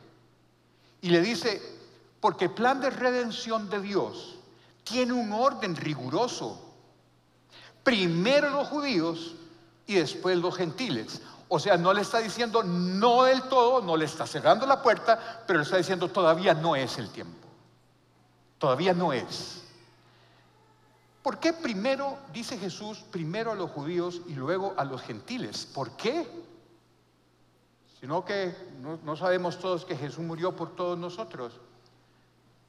Y 1.05 1.11
le 1.11 1.21
dice, 1.21 1.61
porque 2.19 2.47
el 2.47 2.53
plan 2.53 2.81
de 2.81 2.89
redención 2.89 3.69
de 3.69 3.79
Dios 3.83 4.37
tiene 4.85 5.13
un 5.13 5.35
orden 5.35 5.77
riguroso. 5.77 6.59
Primero 7.83 8.49
los 8.49 8.69
judíos 8.69 9.35
y 9.87 9.97
después 9.97 10.39
los 10.39 10.57
gentiles. 10.57 11.21
O 11.49 11.59
sea, 11.59 11.77
no 11.77 11.93
le 11.93 12.01
está 12.01 12.21
diciendo 12.21 12.63
no 12.63 13.25
del 13.25 13.43
todo, 13.51 13.83
no 13.83 13.99
le 13.99 14.07
está 14.07 14.27
cerrando 14.27 14.65
la 14.65 14.81
puerta, 14.81 15.45
pero 15.47 15.59
le 15.59 15.65
está 15.65 15.77
diciendo 15.77 16.09
todavía 16.09 16.55
no 16.55 16.75
es 16.75 16.97
el 16.97 17.11
tiempo. 17.11 17.47
Todavía 18.57 18.95
no 18.95 19.13
es. 19.13 19.61
¿Por 21.23 21.39
qué 21.39 21.53
primero, 21.53 22.17
dice 22.33 22.57
Jesús, 22.57 23.05
primero 23.11 23.53
a 23.53 23.57
los 23.57 23.71
judíos 23.73 24.23
y 24.27 24.33
luego 24.33 24.73
a 24.79 24.87
los 24.87 25.03
gentiles? 25.03 25.67
¿Por 25.67 25.99
qué? 25.99 26.27
Sino 28.05 28.23
que 28.23 28.55
no, 29.03 29.17
sabemos 29.17 29.59
todos 29.59 29.87
que 29.87 29.97
Jesús 29.97 30.23
murió 30.23 30.55
por 30.55 30.77
todos 30.77 30.99
nosotros. 30.99 31.55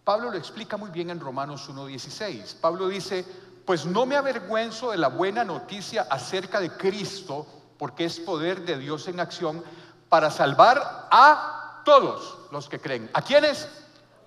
Pablo 0.06 0.32
lo 0.32 0.38
explica 0.38 0.78
muy 0.78 0.92
bien 0.92 1.10
en 1.10 1.20
Romanos 1.20 1.70
1.16. 1.70 2.56
Pablo 2.62 2.88
dice, 2.88 3.26
pues 3.66 3.86
no 3.86 4.06
me 4.06 4.16
avergüenzo 4.16 4.92
de 4.92 4.98
la 4.98 5.10
buena 5.10 5.44
noticia 5.44 6.04
acerca 6.04 6.62
de 6.62 6.72
Cristo 6.78 7.46
porque 7.78 8.06
es 8.06 8.18
poder 8.22 8.62
de 8.62 8.78
Dios 8.78 9.10
en 9.10 9.20
acción 9.20 9.62
para 10.08 10.32
salvar 10.32 11.10
a 11.12 11.82
todos 11.84 12.38
los 12.50 12.70
que 12.70 12.80
creen. 12.80 13.10
¿A 13.12 13.22
quiénes? 13.22 13.68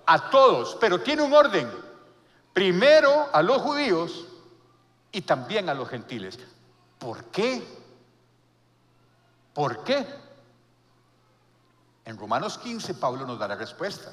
A 0.05 0.29
todos, 0.29 0.77
pero 0.79 1.01
tiene 1.01 1.23
un 1.23 1.33
orden. 1.33 1.71
Primero 2.53 3.29
a 3.33 3.41
los 3.41 3.63
judíos 3.63 4.27
y 5.11 5.21
también 5.21 5.69
a 5.69 5.73
los 5.73 5.89
gentiles. 5.89 6.37
¿Por 6.99 7.23
qué? 7.31 7.67
¿Por 9.55 9.83
qué? 9.83 10.28
En 12.09 12.17
Romanos 12.17 12.57
15 12.57 12.95
Pablo 12.95 13.23
nos 13.23 13.37
da 13.37 13.47
la 13.47 13.55
respuesta. 13.55 14.11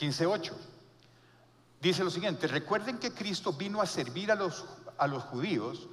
15.8. 0.00 0.50
Dice 1.80 2.02
lo 2.02 2.10
siguiente, 2.10 2.48
recuerden 2.48 2.98
que 2.98 3.14
Cristo 3.14 3.52
vino 3.52 3.80
a 3.80 3.86
servir 3.86 4.32
a 4.32 4.34
los, 4.34 4.64
a 4.98 5.06
los 5.06 5.22
judíos 5.22 5.86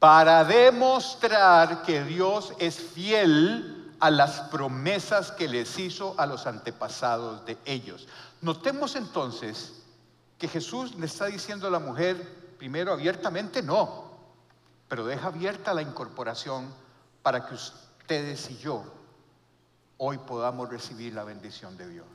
para 0.00 0.42
demostrar 0.42 1.82
que 1.82 2.02
Dios 2.02 2.54
es 2.58 2.74
fiel 2.74 3.94
a 4.00 4.10
las 4.10 4.40
promesas 4.50 5.30
que 5.30 5.46
les 5.46 5.78
hizo 5.78 6.16
a 6.18 6.26
los 6.26 6.44
antepasados 6.48 7.46
de 7.46 7.56
ellos. 7.64 8.08
Notemos 8.40 8.96
entonces 8.96 9.84
que 10.38 10.48
Jesús 10.48 10.96
le 10.96 11.06
está 11.06 11.26
diciendo 11.26 11.68
a 11.68 11.70
la 11.70 11.78
mujer, 11.78 12.16
primero 12.58 12.92
abiertamente 12.92 13.62
no, 13.62 14.10
pero 14.88 15.06
deja 15.06 15.28
abierta 15.28 15.72
la 15.72 15.82
incorporación 15.82 16.66
para 17.22 17.46
que 17.46 17.54
ustedes 17.54 18.50
y 18.50 18.58
yo 18.58 19.01
hoy 20.04 20.18
podamos 20.18 20.68
recibir 20.68 21.14
la 21.14 21.22
bendición 21.22 21.76
de 21.76 21.88
Dios. 21.88 22.06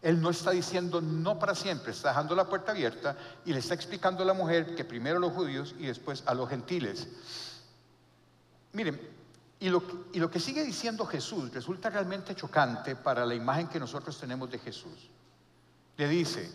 Él 0.00 0.18
no 0.18 0.30
está 0.30 0.52
diciendo 0.52 1.02
no 1.02 1.38
para 1.38 1.54
siempre, 1.54 1.92
está 1.92 2.08
dejando 2.08 2.34
la 2.34 2.48
puerta 2.48 2.72
abierta 2.72 3.18
y 3.44 3.52
le 3.52 3.58
está 3.58 3.74
explicando 3.74 4.22
a 4.22 4.26
la 4.26 4.32
mujer 4.32 4.74
que 4.74 4.82
primero 4.82 5.18
a 5.18 5.20
los 5.20 5.34
judíos 5.34 5.74
y 5.78 5.86
después 5.86 6.22
a 6.24 6.32
los 6.32 6.48
gentiles. 6.48 7.06
Miren, 8.72 8.98
y 9.60 9.68
lo, 9.68 9.82
y 10.14 10.20
lo 10.20 10.30
que 10.30 10.40
sigue 10.40 10.64
diciendo 10.64 11.04
Jesús 11.04 11.52
resulta 11.52 11.90
realmente 11.90 12.34
chocante 12.34 12.96
para 12.96 13.26
la 13.26 13.34
imagen 13.34 13.68
que 13.68 13.78
nosotros 13.78 14.18
tenemos 14.18 14.50
de 14.50 14.58
Jesús. 14.58 15.10
Le 15.98 16.08
dice, 16.08 16.50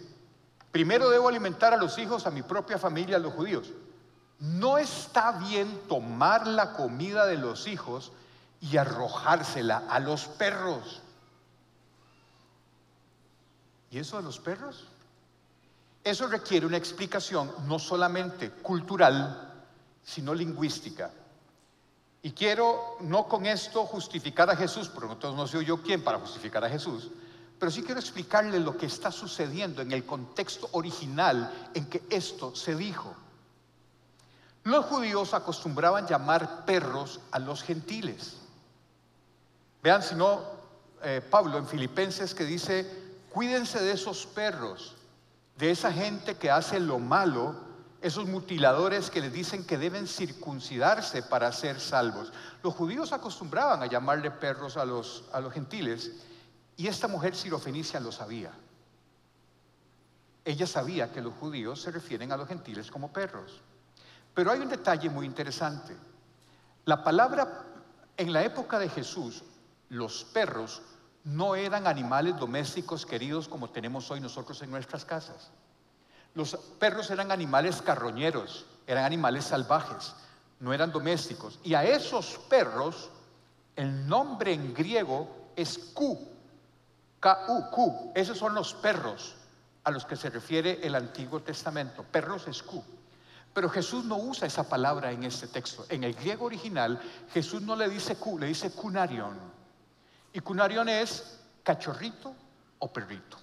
primero 0.72 1.12
debo 1.12 1.28
alimentar 1.28 1.72
a 1.72 1.78
los 1.78 2.00
hijos, 2.00 2.26
a 2.26 2.32
mi 2.32 2.42
propia 2.42 2.80
familia, 2.80 3.18
a 3.18 3.20
los 3.20 3.34
judíos. 3.34 3.72
No 4.40 4.80
está 4.80 5.34
bien 5.34 5.82
tomar 5.88 6.48
la 6.48 6.74
comida 6.74 7.28
de 7.28 7.38
los 7.38 7.68
hijos 7.68 8.12
y 8.64 8.78
arrojársela 8.78 9.84
a 9.90 10.00
los 10.00 10.26
perros. 10.26 11.02
¿Y 13.92 14.00
eso 14.00 14.18
de 14.18 14.24
los 14.24 14.40
perros? 14.40 14.86
Eso 16.02 16.28
requiere 16.28 16.66
una 16.66 16.78
explicación 16.78 17.52
no 17.68 17.78
solamente 17.78 18.52
cultural, 18.52 19.66
sino 20.02 20.34
lingüística. 20.34 21.12
Y 22.22 22.32
quiero 22.32 22.98
no 23.02 23.28
con 23.28 23.46
esto 23.46 23.86
justificar 23.86 24.50
a 24.50 24.56
Jesús, 24.56 24.88
porque 24.88 25.12
entonces 25.12 25.38
no 25.38 25.46
soy 25.46 25.66
yo 25.66 25.82
quien 25.82 26.02
para 26.02 26.20
justificar 26.20 26.64
a 26.64 26.70
Jesús, 26.70 27.10
pero 27.60 27.70
sí 27.70 27.84
quiero 27.84 28.00
explicarle 28.00 28.60
lo 28.60 28.78
que 28.78 28.86
está 28.86 29.12
sucediendo 29.12 29.82
en 29.82 29.92
el 29.92 30.06
contexto 30.06 30.70
original 30.72 31.70
en 31.74 31.86
que 31.90 32.04
esto 32.10 32.56
se 32.56 32.76
dijo. 32.76 33.14
Los 34.64 34.86
judíos 34.86 35.34
acostumbraban 35.34 36.08
llamar 36.08 36.64
perros 36.64 37.20
a 37.32 37.40
los 37.40 37.62
gentiles. 37.62 38.38
Vean, 39.84 40.02
si 40.02 40.16
no, 40.16 40.42
eh, 41.04 41.22
Pablo 41.30 41.58
en 41.58 41.68
Filipenses 41.68 42.34
que 42.34 42.46
dice, 42.46 42.90
cuídense 43.30 43.82
de 43.82 43.92
esos 43.92 44.26
perros, 44.26 44.96
de 45.58 45.72
esa 45.72 45.92
gente 45.92 46.36
que 46.36 46.50
hace 46.50 46.80
lo 46.80 47.00
malo, 47.00 47.56
esos 48.02 48.26
mutiladores 48.26 49.10
que 49.10 49.20
les 49.20 49.34
dicen 49.34 49.66
que 49.66 49.78
deben 49.78 50.08
circuncidarse 50.08 51.22
para 51.22 51.52
ser 51.52 51.82
salvos. 51.82 52.32
Los 52.64 52.74
judíos 52.74 53.12
acostumbraban 53.12 53.84
a 53.84 53.88
llamarle 53.88 54.32
perros 54.32 54.78
a 54.78 54.86
los, 54.86 55.26
a 55.34 55.42
los 55.42 55.54
gentiles 55.54 56.12
y 56.78 56.88
esta 56.88 57.10
mujer 57.10 57.36
sirofenicia 57.36 58.00
lo 58.00 58.14
sabía. 58.14 58.52
Ella 60.46 60.68
sabía 60.68 61.12
que 61.12 61.22
los 61.22 61.34
judíos 61.34 61.82
se 61.82 61.92
refieren 61.92 62.32
a 62.32 62.38
los 62.38 62.48
gentiles 62.48 62.90
como 62.90 63.12
perros. 63.12 63.62
Pero 64.34 64.52
hay 64.52 64.62
un 64.62 64.70
detalle 64.70 65.10
muy 65.10 65.26
interesante. 65.26 65.96
La 66.86 67.04
palabra, 67.04 67.66
en 68.18 68.34
la 68.34 68.44
época 68.44 68.80
de 68.80 68.90
Jesús, 68.90 69.44
los 69.94 70.24
perros 70.26 70.82
no 71.24 71.56
eran 71.56 71.88
animales 71.88 72.38
domésticos 72.38 73.06
queridos 73.06 73.48
como 73.48 73.70
tenemos 73.70 74.10
hoy 74.10 74.20
nosotros 74.20 74.62
en 74.62 74.72
nuestras 74.72 75.06
casas. 75.06 75.52
Los 76.34 76.56
perros 76.80 77.12
eran 77.12 77.32
animales 77.32 77.82
carroñeros, 77.82 78.66
eran 78.88 79.06
animales 79.06 79.46
salvajes, 79.46 80.16
no 80.60 80.74
eran 80.74 80.92
domésticos. 80.92 81.60
Y 81.64 81.76
a 81.76 81.84
esos 81.84 82.40
perros, 82.50 83.12
el 83.76 84.08
nombre 84.08 84.54
en 84.54 84.74
griego 84.74 85.30
es 85.56 85.78
Q, 85.94 86.20
K-U, 87.20 88.12
Esos 88.16 88.38
son 88.38 88.56
los 88.56 88.74
perros 88.74 89.36
a 89.84 89.92
los 89.92 90.06
que 90.06 90.16
se 90.16 90.30
refiere 90.30 90.80
el 90.82 90.96
Antiguo 90.96 91.42
Testamento. 91.42 92.04
Perros 92.04 92.48
es 92.48 92.64
Q. 92.64 92.84
Pero 93.54 93.70
Jesús 93.70 94.04
no 94.06 94.18
usa 94.18 94.48
esa 94.48 94.68
palabra 94.68 95.12
en 95.12 95.24
este 95.24 95.48
texto. 95.48 95.86
En 95.88 96.04
el 96.04 96.16
griego 96.16 96.46
original, 96.46 97.00
Jesús 97.32 97.62
no 97.62 97.76
le 97.76 97.88
dice 97.88 98.16
Q, 98.16 98.40
le 98.40 98.48
dice 98.48 98.72
cunarion. 98.72 99.63
Y 100.34 100.40
cunarion 100.40 100.90
es 100.90 101.40
cachorrito 101.64 102.34
o 102.80 102.92
perrito. 102.92 103.38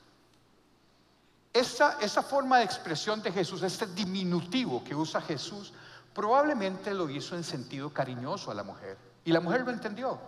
Esa, 1.53 1.99
esa 2.01 2.23
forma 2.23 2.59
de 2.59 2.65
expresión 2.65 3.23
de 3.23 3.33
Jesús, 3.33 3.63
este 3.63 3.87
diminutivo 3.87 4.85
que 4.85 4.95
usa 4.95 5.21
Jesús, 5.21 5.73
probablemente 6.13 6.93
lo 6.93 7.09
hizo 7.09 7.37
en 7.37 7.45
sentido 7.45 7.93
cariñoso 7.93 8.51
a 8.51 8.55
la 8.55 8.63
mujer. 8.63 8.99
Y 9.25 9.33
la 9.33 9.41
mujer 9.41 9.63
lo 9.63 9.71
entendió. 9.71 10.19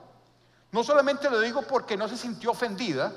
No 0.71 0.83
solamente 0.83 1.29
lo 1.29 1.41
digo 1.41 1.63
porque 1.63 1.97
no 1.97 2.09
se 2.09 2.17
sintió 2.17 2.53
ofendida, 2.53 3.13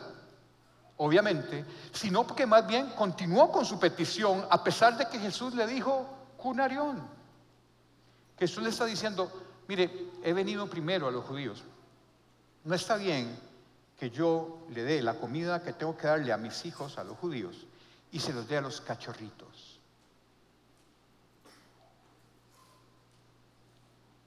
obviamente, 0.98 1.66
sino 1.92 2.26
porque 2.28 2.46
más 2.46 2.68
bien 2.68 2.90
continuó 2.92 3.52
con 3.52 3.66
su 3.66 3.80
petición 3.80 4.46
a 4.50 4.64
pesar 4.64 4.98
de 4.98 5.08
que 5.08 5.20
Jesús 5.20 5.54
le 5.54 5.66
dijo, 5.66 6.10
Cunarión. 6.38 7.02
Jesús 8.38 8.64
le 8.64 8.70
está 8.70 8.86
diciendo, 8.86 9.32
mire, 9.68 10.12
he 10.22 10.34
venido 10.34 10.70
primero 10.70 11.08
a 11.08 11.12
los 11.12 11.26
judíos. 11.26 11.64
No 12.66 12.76
está 12.76 12.98
bien 12.98 13.40
que 13.98 14.10
yo 14.10 14.66
le 14.72 14.84
dé 14.84 15.02
la 15.02 15.16
comida 15.16 15.64
que 15.64 15.74
tengo 15.74 15.98
que 15.98 16.08
darle 16.08 16.34
a 16.34 16.38
mis 16.38 16.66
hijos, 16.66 16.98
a 16.98 17.04
los 17.04 17.18
judíos, 17.18 17.66
y 18.12 18.20
se 18.20 18.34
los 18.34 18.48
dé 18.48 18.58
a 18.58 18.62
los 18.62 18.82
cachorritos. 18.82 19.80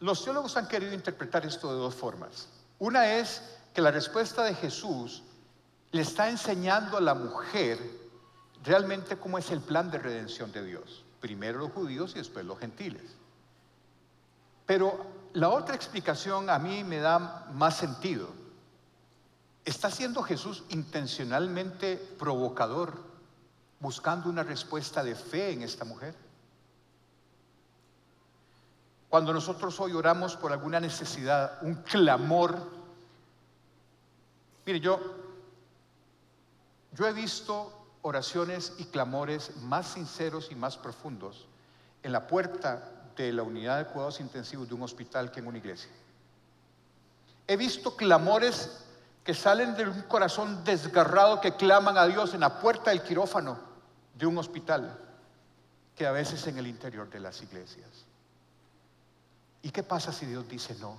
Los 0.00 0.24
teólogos 0.24 0.56
han 0.56 0.68
querido 0.68 0.94
interpretar 0.94 1.44
esto 1.44 1.72
de 1.72 1.78
dos 1.78 1.94
formas. 1.94 2.48
Una 2.78 3.16
es 3.16 3.42
que 3.74 3.82
la 3.82 3.90
respuesta 3.90 4.44
de 4.44 4.54
Jesús 4.54 5.22
le 5.90 6.02
está 6.02 6.30
enseñando 6.30 6.96
a 6.96 7.00
la 7.00 7.14
mujer 7.14 7.78
realmente 8.64 9.18
cómo 9.18 9.38
es 9.38 9.50
el 9.50 9.60
plan 9.60 9.90
de 9.90 9.98
redención 9.98 10.52
de 10.52 10.64
Dios 10.64 11.04
primero 11.20 11.58
los 11.58 11.72
judíos 11.72 12.12
y 12.14 12.18
después 12.18 12.44
los 12.44 12.58
gentiles. 12.58 13.02
Pero 14.68 15.00
la 15.32 15.48
otra 15.48 15.74
explicación 15.74 16.50
a 16.50 16.58
mí 16.58 16.84
me 16.84 16.98
da 16.98 17.46
más 17.54 17.78
sentido. 17.78 18.28
¿Está 19.64 19.90
siendo 19.90 20.22
Jesús 20.22 20.62
intencionalmente 20.68 21.96
provocador, 21.96 22.92
buscando 23.80 24.28
una 24.28 24.42
respuesta 24.42 25.02
de 25.02 25.14
fe 25.14 25.52
en 25.52 25.62
esta 25.62 25.86
mujer? 25.86 26.14
Cuando 29.08 29.32
nosotros 29.32 29.80
hoy 29.80 29.94
oramos 29.94 30.36
por 30.36 30.52
alguna 30.52 30.80
necesidad, 30.80 31.62
un 31.62 31.76
clamor, 31.76 32.58
mire, 34.66 34.80
yo, 34.80 35.00
yo 36.92 37.06
he 37.06 37.14
visto 37.14 37.72
oraciones 38.02 38.74
y 38.76 38.84
clamores 38.84 39.56
más 39.62 39.86
sinceros 39.86 40.50
y 40.50 40.56
más 40.56 40.76
profundos 40.76 41.46
en 42.02 42.12
la 42.12 42.26
puerta 42.26 42.97
de 43.24 43.32
la 43.32 43.42
unidad 43.42 43.78
de 43.78 43.86
cuidados 43.86 44.20
intensivos 44.20 44.68
de 44.68 44.74
un 44.74 44.82
hospital 44.82 45.30
que 45.30 45.40
en 45.40 45.46
una 45.46 45.58
iglesia. 45.58 45.90
He 47.46 47.56
visto 47.56 47.96
clamores 47.96 48.84
que 49.24 49.34
salen 49.34 49.74
de 49.74 49.88
un 49.88 50.02
corazón 50.02 50.64
desgarrado 50.64 51.40
que 51.40 51.56
claman 51.56 51.96
a 51.96 52.06
Dios 52.06 52.34
en 52.34 52.40
la 52.40 52.60
puerta 52.60 52.90
del 52.90 53.02
quirófano 53.02 53.58
de 54.14 54.26
un 54.26 54.38
hospital 54.38 54.98
que 55.94 56.06
a 56.06 56.12
veces 56.12 56.46
en 56.46 56.58
el 56.58 56.66
interior 56.66 57.08
de 57.10 57.20
las 57.20 57.42
iglesias. 57.42 57.88
¿Y 59.62 59.70
qué 59.70 59.82
pasa 59.82 60.12
si 60.12 60.26
Dios 60.26 60.48
dice 60.48 60.74
no? 60.76 60.96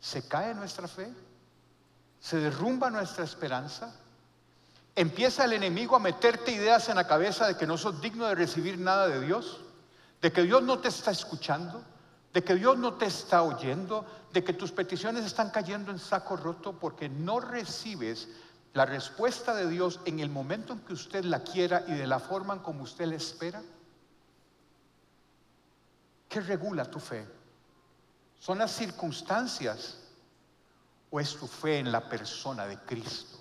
¿Se 0.00 0.28
cae 0.28 0.54
nuestra 0.54 0.86
fe? 0.86 1.12
¿Se 2.20 2.36
derrumba 2.36 2.90
nuestra 2.90 3.24
esperanza? 3.24 3.92
empieza 4.96 5.44
el 5.44 5.52
enemigo 5.52 5.94
a 5.94 6.00
meterte 6.00 6.50
ideas 6.50 6.88
en 6.88 6.96
la 6.96 7.06
cabeza 7.06 7.46
de 7.46 7.56
que 7.56 7.66
no 7.66 7.76
sos 7.76 8.00
digno 8.00 8.26
de 8.26 8.34
recibir 8.34 8.78
nada 8.78 9.06
de 9.06 9.20
Dios, 9.20 9.60
de 10.20 10.32
que 10.32 10.42
Dios 10.42 10.62
no 10.62 10.78
te 10.78 10.88
está 10.88 11.10
escuchando, 11.10 11.82
de 12.32 12.42
que 12.44 12.54
Dios 12.54 12.76
no 12.78 12.94
te 12.94 13.06
está 13.06 13.42
oyendo, 13.42 14.06
de 14.32 14.44
que 14.44 14.52
tus 14.52 14.72
peticiones 14.72 15.24
están 15.24 15.50
cayendo 15.50 15.90
en 15.90 15.98
saco 15.98 16.36
roto 16.36 16.78
porque 16.78 17.08
no 17.08 17.40
recibes 17.40 18.28
la 18.74 18.84
respuesta 18.84 19.54
de 19.54 19.68
Dios 19.68 20.00
en 20.04 20.20
el 20.20 20.28
momento 20.28 20.74
en 20.74 20.80
que 20.80 20.92
usted 20.92 21.24
la 21.24 21.42
quiera 21.42 21.84
y 21.86 21.92
de 21.92 22.06
la 22.06 22.18
forma 22.18 22.54
en 22.54 22.60
como 22.60 22.82
usted 22.82 23.06
la 23.06 23.14
espera. 23.14 23.62
¿Qué 26.28 26.40
regula 26.40 26.84
tu 26.84 27.00
fe? 27.00 27.26
¿Son 28.38 28.58
las 28.58 28.72
circunstancias 28.72 29.98
o 31.10 31.18
es 31.18 31.36
tu 31.36 31.46
fe 31.46 31.78
en 31.78 31.90
la 31.90 32.06
persona 32.06 32.66
de 32.66 32.76
Cristo? 32.80 33.35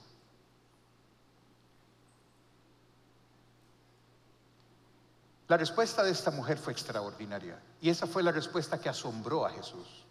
La 5.47 5.57
respuesta 5.57 6.03
de 6.03 6.11
esta 6.11 6.31
mujer 6.31 6.57
fue 6.57 6.73
extraordinaria 6.73 7.59
y 7.79 7.89
esa 7.89 8.07
fue 8.07 8.23
la 8.23 8.31
respuesta 8.31 8.79
que 8.79 8.89
asombró 8.89 9.45
a 9.45 9.51
Jesús. 9.51 10.05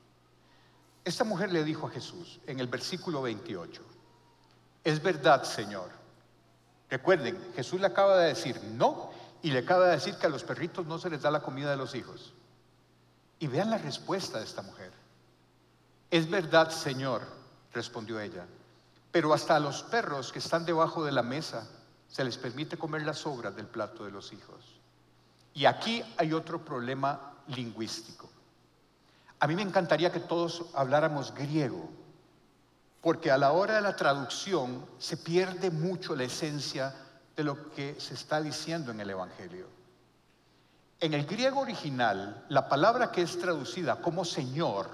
Esta 1.04 1.24
mujer 1.24 1.52
le 1.52 1.64
dijo 1.64 1.86
a 1.86 1.90
Jesús 1.90 2.40
en 2.46 2.60
el 2.60 2.68
versículo 2.68 3.22
28, 3.22 3.82
es 4.84 5.02
verdad, 5.02 5.42
Señor. 5.44 5.90
Recuerden, 6.88 7.52
Jesús 7.56 7.80
le 7.80 7.86
acaba 7.86 8.18
de 8.18 8.28
decir 8.28 8.62
no 8.62 9.10
y 9.42 9.50
le 9.50 9.60
acaba 9.60 9.86
de 9.86 9.92
decir 9.92 10.14
que 10.16 10.26
a 10.26 10.30
los 10.30 10.44
perritos 10.44 10.86
no 10.86 10.98
se 10.98 11.10
les 11.10 11.22
da 11.22 11.30
la 11.30 11.42
comida 11.42 11.70
de 11.70 11.76
los 11.76 11.94
hijos. 11.94 12.32
Y 13.38 13.46
vean 13.46 13.70
la 13.70 13.78
respuesta 13.78 14.38
de 14.38 14.44
esta 14.44 14.62
mujer. 14.62 14.92
Es 16.10 16.30
verdad, 16.30 16.70
Señor, 16.70 17.22
respondió 17.72 18.20
ella, 18.20 18.46
pero 19.10 19.34
hasta 19.34 19.56
a 19.56 19.60
los 19.60 19.82
perros 19.82 20.30
que 20.30 20.38
están 20.38 20.64
debajo 20.64 21.04
de 21.04 21.12
la 21.12 21.22
mesa 21.22 21.66
se 22.08 22.24
les 22.24 22.38
permite 22.38 22.78
comer 22.78 23.02
las 23.02 23.18
sobras 23.18 23.56
del 23.56 23.66
plato 23.66 24.04
de 24.04 24.12
los 24.12 24.32
hijos. 24.32 24.73
Y 25.54 25.66
aquí 25.66 26.02
hay 26.16 26.32
otro 26.32 26.64
problema 26.64 27.32
lingüístico. 27.48 28.28
A 29.38 29.46
mí 29.46 29.54
me 29.54 29.62
encantaría 29.62 30.12
que 30.12 30.20
todos 30.20 30.64
habláramos 30.74 31.34
griego, 31.34 31.88
porque 33.00 33.30
a 33.30 33.38
la 33.38 33.52
hora 33.52 33.74
de 33.74 33.82
la 33.82 33.94
traducción 33.94 34.84
se 34.98 35.16
pierde 35.16 35.70
mucho 35.70 36.16
la 36.16 36.24
esencia 36.24 36.94
de 37.36 37.44
lo 37.44 37.70
que 37.72 38.00
se 38.00 38.14
está 38.14 38.40
diciendo 38.40 38.90
en 38.90 39.00
el 39.00 39.10
Evangelio. 39.10 39.66
En 41.00 41.12
el 41.12 41.26
griego 41.26 41.60
original, 41.60 42.46
la 42.48 42.68
palabra 42.68 43.12
que 43.12 43.22
es 43.22 43.38
traducida 43.38 44.00
como 44.00 44.24
Señor 44.24 44.88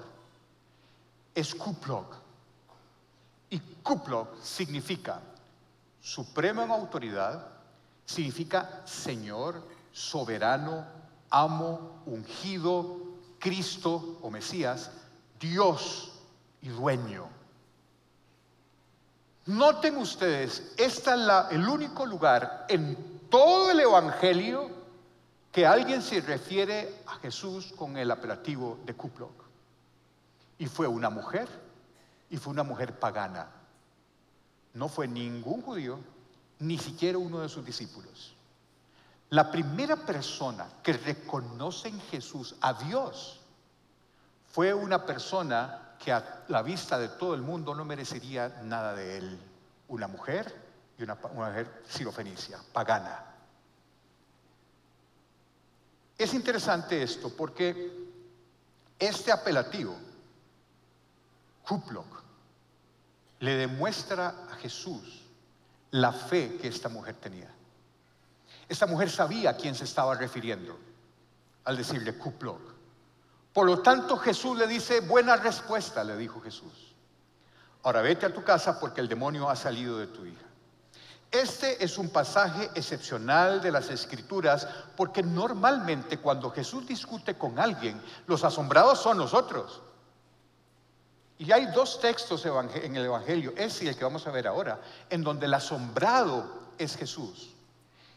es 1.33 1.55
kuplog. 1.55 2.07
Y 3.49 3.59
kuplog 3.59 4.27
significa 4.43 5.21
supremo 6.01 6.63
en 6.63 6.71
autoridad, 6.71 7.47
significa 8.05 8.81
Señor, 8.85 9.63
soberano, 9.91 10.85
amo, 11.29 12.03
ungido, 12.05 12.99
Cristo 13.39 14.19
o 14.21 14.29
Mesías, 14.29 14.91
Dios 15.39 16.11
y 16.61 16.69
dueño. 16.69 17.27
Noten 19.47 19.97
ustedes, 19.97 20.73
este 20.77 21.11
es 21.11 21.51
el 21.51 21.67
único 21.67 22.05
lugar 22.05 22.65
en 22.69 23.21
todo 23.29 23.71
el 23.71 23.79
Evangelio 23.79 24.69
que 25.51 25.65
alguien 25.65 26.01
se 26.01 26.21
refiere 26.21 27.01
a 27.07 27.15
Jesús 27.15 27.73
con 27.75 27.97
el 27.97 28.11
apelativo 28.11 28.79
de 28.85 28.93
Kuplok. 28.93 29.43
Y 30.59 30.67
fue 30.67 30.87
una 30.87 31.09
mujer, 31.09 31.49
y 32.29 32.37
fue 32.37 32.53
una 32.53 32.63
mujer 32.63 32.97
pagana. 32.99 33.49
No 34.73 34.87
fue 34.87 35.07
ningún 35.07 35.61
judío, 35.61 35.99
ni 36.59 36.77
siquiera 36.77 37.17
uno 37.17 37.39
de 37.39 37.49
sus 37.49 37.65
discípulos. 37.65 38.35
La 39.31 39.49
primera 39.49 39.95
persona 39.95 40.67
que 40.83 40.91
reconoce 40.91 41.87
en 41.87 42.01
Jesús 42.01 42.53
a 42.59 42.73
Dios 42.73 43.39
fue 44.51 44.73
una 44.73 45.05
persona 45.05 45.95
que 45.97 46.11
a 46.11 46.43
la 46.49 46.61
vista 46.61 46.99
de 46.99 47.07
todo 47.07 47.33
el 47.33 47.41
mundo 47.41 47.73
no 47.73 47.85
merecería 47.85 48.61
nada 48.63 48.93
de 48.93 49.17
él. 49.17 49.39
Una 49.87 50.09
mujer 50.09 50.53
y 50.97 51.03
una, 51.03 51.15
mujer 51.15 51.81
sirofenicia, 51.87 52.59
pagana. 52.73 53.23
Es 56.17 56.33
interesante 56.33 57.01
esto 57.01 57.29
porque 57.29 57.89
este 58.99 59.31
apelativo, 59.31 59.95
Kuplok, 61.65 62.21
le 63.39 63.55
demuestra 63.55 64.47
a 64.51 64.55
Jesús 64.55 65.23
la 65.91 66.11
fe 66.11 66.57
que 66.57 66.67
esta 66.67 66.89
mujer 66.89 67.15
tenía. 67.15 67.60
Esta 68.71 68.85
mujer 68.85 69.09
sabía 69.09 69.49
a 69.49 69.57
quién 69.57 69.75
se 69.75 69.83
estaba 69.83 70.15
refiriendo 70.15 70.79
al 71.65 71.75
decirle 71.75 72.17
Kuplok. 72.17 72.61
Por 73.51 73.65
lo 73.65 73.81
tanto, 73.81 74.15
Jesús 74.15 74.57
le 74.57 74.65
dice, 74.65 75.01
buena 75.01 75.35
respuesta, 75.35 76.05
le 76.05 76.15
dijo 76.15 76.39
Jesús. 76.39 76.95
Ahora 77.83 78.01
vete 78.01 78.27
a 78.27 78.33
tu 78.33 78.45
casa 78.45 78.79
porque 78.79 79.01
el 79.01 79.09
demonio 79.09 79.49
ha 79.49 79.57
salido 79.57 79.97
de 79.97 80.07
tu 80.07 80.25
hija. 80.25 80.45
Este 81.29 81.83
es 81.83 81.97
un 81.97 82.11
pasaje 82.11 82.69
excepcional 82.73 83.61
de 83.61 83.71
las 83.71 83.89
escrituras 83.89 84.65
porque 84.95 85.21
normalmente 85.21 86.19
cuando 86.19 86.49
Jesús 86.49 86.87
discute 86.87 87.37
con 87.37 87.59
alguien, 87.59 88.01
los 88.25 88.45
asombrados 88.45 89.01
son 89.01 89.17
nosotros. 89.17 89.81
Y 91.37 91.51
hay 91.51 91.65
dos 91.73 91.99
textos 91.99 92.45
en 92.45 92.95
el 92.95 93.03
Evangelio, 93.03 93.51
ese 93.57 93.83
y 93.83 93.87
el 93.89 93.97
que 93.97 94.05
vamos 94.05 94.25
a 94.27 94.31
ver 94.31 94.47
ahora, 94.47 94.79
en 95.09 95.23
donde 95.23 95.47
el 95.47 95.53
asombrado 95.55 96.71
es 96.77 96.95
Jesús. 96.95 97.50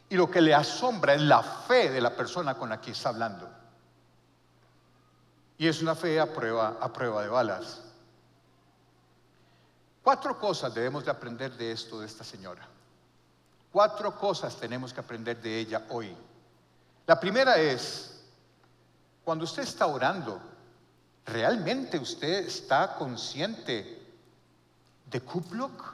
Y 0.09 0.17
lo 0.17 0.31
que 0.31 0.41
le 0.41 0.55
asombra 0.55 1.15
es 1.15 1.23
la 1.23 1.43
fe 1.43 1.91
de 1.91 2.01
la 2.01 2.15
persona 2.15 2.55
con 2.55 2.69
la 2.69 2.81
que 2.81 2.91
está 2.91 3.09
hablando. 3.09 3.49
Y 5.57 5.67
es 5.67 5.81
una 5.83 5.95
fe 5.95 6.21
a 6.21 6.33
prueba, 6.33 6.77
a 6.81 6.93
prueba 6.93 7.23
de 7.23 7.29
balas. 7.29 7.83
Cuatro 10.03 10.39
cosas 10.39 10.75
debemos 10.75 11.05
de 11.05 11.11
aprender 11.11 11.57
de 11.57 11.73
esto 11.73 12.01
de 12.01 12.07
esta 12.07 12.25
señora. 12.25 12.69
Cuatro 13.73 14.17
cosas 14.19 14.55
tenemos 14.57 14.93
que 14.93 15.01
aprender 15.01 15.41
de 15.41 15.59
ella 15.59 15.87
hoy. 15.89 16.15
La 17.07 17.19
primera 17.19 17.57
es, 17.57 18.23
cuando 19.25 19.45
usted 19.45 19.63
está 19.63 19.87
orando, 19.87 20.41
¿realmente 21.25 21.99
usted 21.99 22.47
está 22.47 22.97
consciente 22.97 24.07
de 25.11 25.21
Kupluk? 25.23 25.94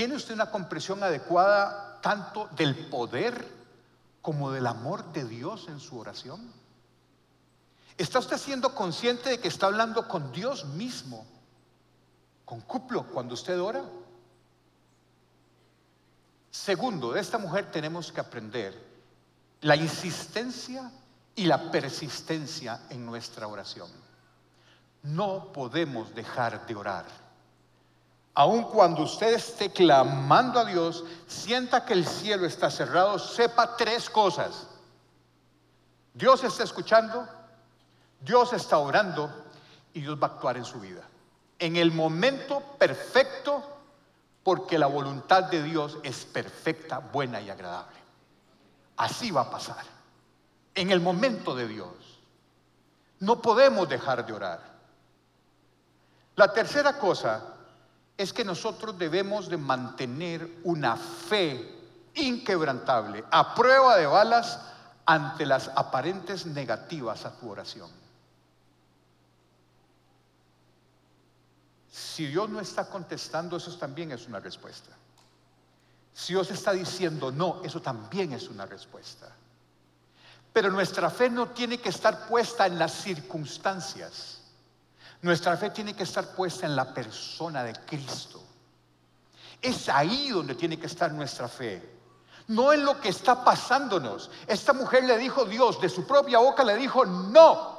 ¿Tiene 0.00 0.16
usted 0.16 0.32
una 0.32 0.50
comprensión 0.50 1.02
adecuada 1.02 2.00
tanto 2.00 2.48
del 2.56 2.74
poder 2.86 3.46
como 4.22 4.50
del 4.50 4.66
amor 4.66 5.12
de 5.12 5.26
Dios 5.26 5.68
en 5.68 5.78
su 5.78 5.98
oración? 5.98 6.40
¿Está 7.98 8.18
usted 8.18 8.38
siendo 8.38 8.74
consciente 8.74 9.28
de 9.28 9.40
que 9.40 9.48
está 9.48 9.66
hablando 9.66 10.08
con 10.08 10.32
Dios 10.32 10.64
mismo? 10.64 11.26
Con 12.46 12.62
cuplo 12.62 13.08
cuando 13.08 13.34
usted 13.34 13.60
ora. 13.60 13.82
Segundo, 16.50 17.12
de 17.12 17.20
esta 17.20 17.36
mujer 17.36 17.70
tenemos 17.70 18.10
que 18.10 18.20
aprender 18.20 18.82
la 19.60 19.76
insistencia 19.76 20.90
y 21.34 21.44
la 21.44 21.70
persistencia 21.70 22.86
en 22.88 23.04
nuestra 23.04 23.48
oración. 23.48 23.90
No 25.02 25.52
podemos 25.52 26.14
dejar 26.14 26.66
de 26.66 26.74
orar. 26.74 27.29
Aun 28.34 28.64
cuando 28.64 29.02
usted 29.02 29.34
esté 29.34 29.70
clamando 29.70 30.60
a 30.60 30.64
Dios, 30.64 31.04
sienta 31.26 31.84
que 31.84 31.94
el 31.94 32.06
cielo 32.06 32.46
está 32.46 32.70
cerrado, 32.70 33.18
sepa 33.18 33.76
tres 33.76 34.08
cosas. 34.08 34.68
Dios 36.14 36.44
está 36.44 36.62
escuchando, 36.62 37.28
Dios 38.20 38.52
está 38.52 38.78
orando 38.78 39.30
y 39.92 40.00
Dios 40.00 40.16
va 40.20 40.28
a 40.28 40.30
actuar 40.30 40.56
en 40.56 40.64
su 40.64 40.80
vida. 40.80 41.02
En 41.58 41.76
el 41.76 41.92
momento 41.92 42.60
perfecto, 42.78 43.62
porque 44.42 44.78
la 44.78 44.86
voluntad 44.86 45.44
de 45.44 45.62
Dios 45.62 45.98
es 46.02 46.24
perfecta, 46.24 46.98
buena 46.98 47.40
y 47.40 47.50
agradable. 47.50 47.98
Así 48.96 49.30
va 49.30 49.42
a 49.42 49.50
pasar. 49.50 49.84
En 50.74 50.90
el 50.90 51.00
momento 51.00 51.54
de 51.54 51.66
Dios. 51.66 51.90
No 53.18 53.42
podemos 53.42 53.88
dejar 53.88 54.24
de 54.24 54.32
orar. 54.32 54.60
La 56.36 56.52
tercera 56.52 56.98
cosa 56.98 57.42
es 58.20 58.34
que 58.34 58.44
nosotros 58.44 58.98
debemos 58.98 59.48
de 59.48 59.56
mantener 59.56 60.58
una 60.64 60.94
fe 60.94 61.80
inquebrantable, 62.12 63.24
a 63.30 63.54
prueba 63.54 63.96
de 63.96 64.04
balas, 64.04 64.60
ante 65.06 65.46
las 65.46 65.68
aparentes 65.68 66.44
negativas 66.44 67.24
a 67.24 67.32
tu 67.32 67.50
oración. 67.50 67.88
Si 71.90 72.26
Dios 72.26 72.50
no 72.50 72.60
está 72.60 72.90
contestando, 72.90 73.56
eso 73.56 73.74
también 73.78 74.12
es 74.12 74.28
una 74.28 74.38
respuesta. 74.38 74.90
Si 76.12 76.34
Dios 76.34 76.50
está 76.50 76.72
diciendo 76.72 77.32
no, 77.32 77.62
eso 77.64 77.80
también 77.80 78.34
es 78.34 78.50
una 78.50 78.66
respuesta. 78.66 79.32
Pero 80.52 80.70
nuestra 80.70 81.08
fe 81.08 81.30
no 81.30 81.48
tiene 81.48 81.78
que 81.80 81.88
estar 81.88 82.28
puesta 82.28 82.66
en 82.66 82.78
las 82.78 82.92
circunstancias. 82.92 84.39
Nuestra 85.22 85.56
fe 85.56 85.70
tiene 85.70 85.94
que 85.94 86.04
estar 86.04 86.26
puesta 86.28 86.66
en 86.66 86.74
la 86.74 86.94
persona 86.94 87.62
de 87.62 87.74
Cristo. 87.84 88.42
Es 89.60 89.88
ahí 89.88 90.30
donde 90.30 90.54
tiene 90.54 90.78
que 90.78 90.86
estar 90.86 91.12
nuestra 91.12 91.46
fe. 91.48 91.98
No 92.48 92.72
en 92.72 92.84
lo 92.84 93.00
que 93.00 93.10
está 93.10 93.44
pasándonos. 93.44 94.30
Esta 94.46 94.72
mujer 94.72 95.04
le 95.04 95.18
dijo 95.18 95.44
Dios, 95.44 95.80
de 95.80 95.88
su 95.88 96.06
propia 96.06 96.38
boca 96.38 96.64
le 96.64 96.76
dijo 96.76 97.04
no. 97.04 97.78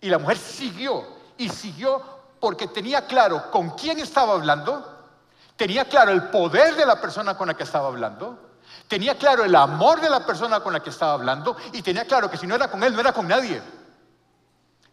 Y 0.00 0.10
la 0.10 0.18
mujer 0.18 0.36
siguió 0.36 1.04
y 1.38 1.48
siguió 1.48 2.02
porque 2.40 2.66
tenía 2.66 3.06
claro 3.06 3.50
con 3.50 3.70
quién 3.70 3.98
estaba 4.00 4.34
hablando, 4.34 4.86
tenía 5.56 5.86
claro 5.86 6.10
el 6.10 6.24
poder 6.24 6.74
de 6.74 6.84
la 6.84 7.00
persona 7.00 7.38
con 7.38 7.48
la 7.48 7.54
que 7.54 7.62
estaba 7.62 7.88
hablando, 7.88 8.38
tenía 8.86 9.16
claro 9.16 9.44
el 9.44 9.54
amor 9.54 10.00
de 10.00 10.10
la 10.10 10.26
persona 10.26 10.60
con 10.60 10.74
la 10.74 10.80
que 10.80 10.90
estaba 10.90 11.14
hablando 11.14 11.56
y 11.72 11.80
tenía 11.80 12.04
claro 12.04 12.30
que 12.30 12.36
si 12.36 12.46
no 12.46 12.54
era 12.54 12.70
con 12.70 12.82
él, 12.82 12.92
no 12.92 13.00
era 13.00 13.12
con 13.14 13.26
nadie. 13.26 13.62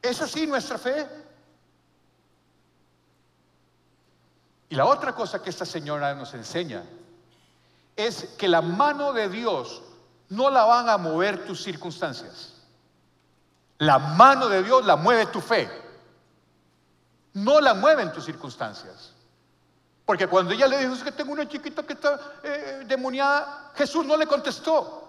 ¿Es 0.01 0.21
así 0.21 0.47
nuestra 0.47 0.77
fe? 0.77 1.07
Y 4.69 4.75
la 4.75 4.85
otra 4.85 5.13
cosa 5.13 5.41
que 5.41 5.49
esta 5.49 5.65
señora 5.65 6.15
nos 6.15 6.33
enseña 6.33 6.83
es 7.95 8.23
que 8.37 8.47
la 8.47 8.61
mano 8.61 9.13
de 9.13 9.29
Dios 9.29 9.81
no 10.29 10.49
la 10.49 10.63
van 10.63 10.89
a 10.89 10.97
mover 10.97 11.45
tus 11.45 11.61
circunstancias. 11.61 12.53
La 13.79 13.99
mano 13.99 14.47
de 14.47 14.63
Dios 14.63 14.85
la 14.85 14.95
mueve 14.95 15.25
tu 15.27 15.41
fe 15.41 15.81
no 17.33 17.61
la 17.61 17.73
mueven 17.73 18.11
tus 18.11 18.25
circunstancias. 18.25 19.13
Porque 20.05 20.27
cuando 20.27 20.53
ella 20.53 20.67
le 20.67 20.79
dijo, 20.79 20.93
es 20.93 21.03
que 21.03 21.11
tengo 21.11 21.31
una 21.31 21.47
chiquita 21.47 21.83
que 21.83 21.93
está 21.93 22.19
eh, 22.43 22.83
demoniada, 22.85 23.71
Jesús 23.75 24.05
no 24.05 24.17
le 24.17 24.27
contestó. 24.27 25.00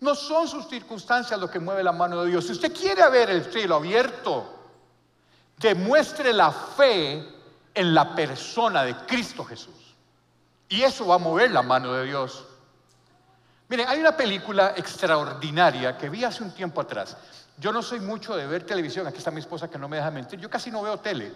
No 0.00 0.14
son 0.14 0.46
sus 0.46 0.68
circunstancias 0.68 1.38
lo 1.38 1.50
que 1.50 1.58
mueve 1.58 1.82
la 1.82 1.92
mano 1.92 2.22
de 2.22 2.30
Dios. 2.30 2.46
Si 2.46 2.52
usted 2.52 2.72
quiere 2.72 3.08
ver 3.10 3.30
el 3.30 3.44
cielo 3.52 3.76
abierto, 3.76 4.58
demuestre 5.56 6.32
la 6.32 6.52
fe 6.52 7.26
en 7.74 7.94
la 7.94 8.14
persona 8.14 8.84
de 8.84 8.94
Cristo 9.06 9.44
Jesús. 9.44 9.74
Y 10.68 10.82
eso 10.82 11.06
va 11.06 11.16
a 11.16 11.18
mover 11.18 11.50
la 11.50 11.62
mano 11.62 11.92
de 11.92 12.04
Dios. 12.04 12.44
Miren, 13.68 13.88
hay 13.88 14.00
una 14.00 14.16
película 14.16 14.74
extraordinaria 14.76 15.96
que 15.98 16.08
vi 16.08 16.24
hace 16.24 16.42
un 16.42 16.52
tiempo 16.52 16.80
atrás. 16.80 17.16
Yo 17.58 17.72
no 17.72 17.82
soy 17.82 18.00
mucho 18.00 18.36
de 18.36 18.46
ver 18.46 18.64
televisión, 18.64 19.06
aquí 19.06 19.18
está 19.18 19.30
mi 19.30 19.40
esposa 19.40 19.68
que 19.68 19.78
no 19.78 19.88
me 19.88 19.96
deja 19.96 20.10
mentir, 20.10 20.38
yo 20.38 20.48
casi 20.48 20.70
no 20.70 20.82
veo 20.82 20.98
tele. 21.00 21.32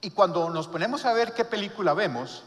Y 0.00 0.10
cuando 0.10 0.50
nos 0.50 0.68
ponemos 0.68 1.04
a 1.04 1.12
ver 1.12 1.32
qué 1.32 1.44
película 1.44 1.94
vemos, 1.94 2.44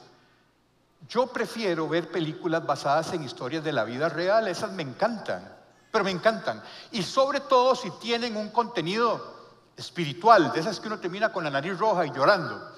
yo 1.07 1.27
prefiero 1.27 1.87
ver 1.87 2.09
películas 2.09 2.65
basadas 2.65 3.13
en 3.13 3.23
historias 3.23 3.63
de 3.63 3.73
la 3.73 3.83
vida 3.83 4.09
real, 4.09 4.47
esas 4.47 4.71
me 4.71 4.83
encantan, 4.83 5.55
pero 5.91 6.03
me 6.03 6.11
encantan. 6.11 6.61
Y 6.91 7.03
sobre 7.03 7.41
todo 7.41 7.75
si 7.75 7.91
tienen 7.91 8.35
un 8.35 8.49
contenido 8.49 9.35
espiritual, 9.77 10.51
de 10.51 10.59
esas 10.59 10.79
que 10.79 10.87
uno 10.87 10.99
termina 10.99 11.31
con 11.31 11.43
la 11.43 11.49
nariz 11.49 11.77
roja 11.77 12.05
y 12.05 12.11
llorando. 12.11 12.71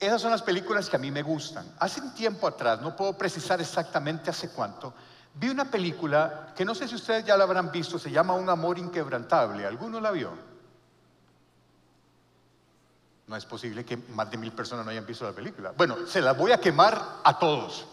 Esas 0.00 0.20
son 0.20 0.32
las 0.32 0.42
películas 0.42 0.88
que 0.90 0.96
a 0.96 0.98
mí 0.98 1.10
me 1.10 1.22
gustan. 1.22 1.76
Hace 1.78 2.00
un 2.00 2.12
tiempo 2.12 2.48
atrás, 2.48 2.80
no 2.80 2.96
puedo 2.96 3.16
precisar 3.16 3.60
exactamente 3.60 4.30
hace 4.30 4.50
cuánto, 4.50 4.92
Vi 5.34 5.48
una 5.48 5.70
película 5.70 6.52
que 6.54 6.64
no 6.64 6.74
sé 6.74 6.86
si 6.86 6.94
ustedes 6.94 7.24
ya 7.24 7.36
la 7.36 7.44
habrán 7.44 7.72
visto, 7.72 7.98
se 7.98 8.10
llama 8.10 8.34
Un 8.34 8.50
amor 8.50 8.78
inquebrantable. 8.78 9.64
¿Alguno 9.64 10.00
la 10.00 10.10
vio? 10.10 10.51
No 13.32 13.38
es 13.38 13.46
posible 13.46 13.82
que 13.82 13.96
más 13.96 14.30
de 14.30 14.36
mil 14.36 14.52
personas 14.52 14.84
no 14.84 14.90
hayan 14.90 15.06
visto 15.06 15.24
la 15.24 15.32
película. 15.32 15.72
Bueno, 15.74 16.06
se 16.06 16.20
las 16.20 16.36
voy 16.36 16.52
a 16.52 16.60
quemar 16.60 17.20
a 17.24 17.38
todos. 17.38 17.86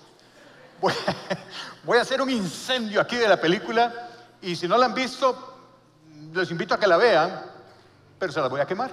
Voy 1.85 1.97
a, 1.97 2.01
hacer 2.01 2.21
un 2.21 2.29
incendio 2.29 2.99
aquí 2.99 3.15
de 3.15 3.29
la 3.29 3.39
película 3.39 4.09
y 4.41 4.53
si 4.57 4.67
no 4.67 4.77
la 4.77 4.87
han 4.87 4.93
visto, 4.93 5.71
les 6.33 6.51
invito 6.51 6.73
a 6.73 6.77
que 6.77 6.87
la 6.87 6.97
vean, 6.97 7.41
pero 8.19 8.33
se 8.33 8.41
las 8.41 8.49
voy 8.49 8.59
a 8.59 8.65
quemar. 8.65 8.91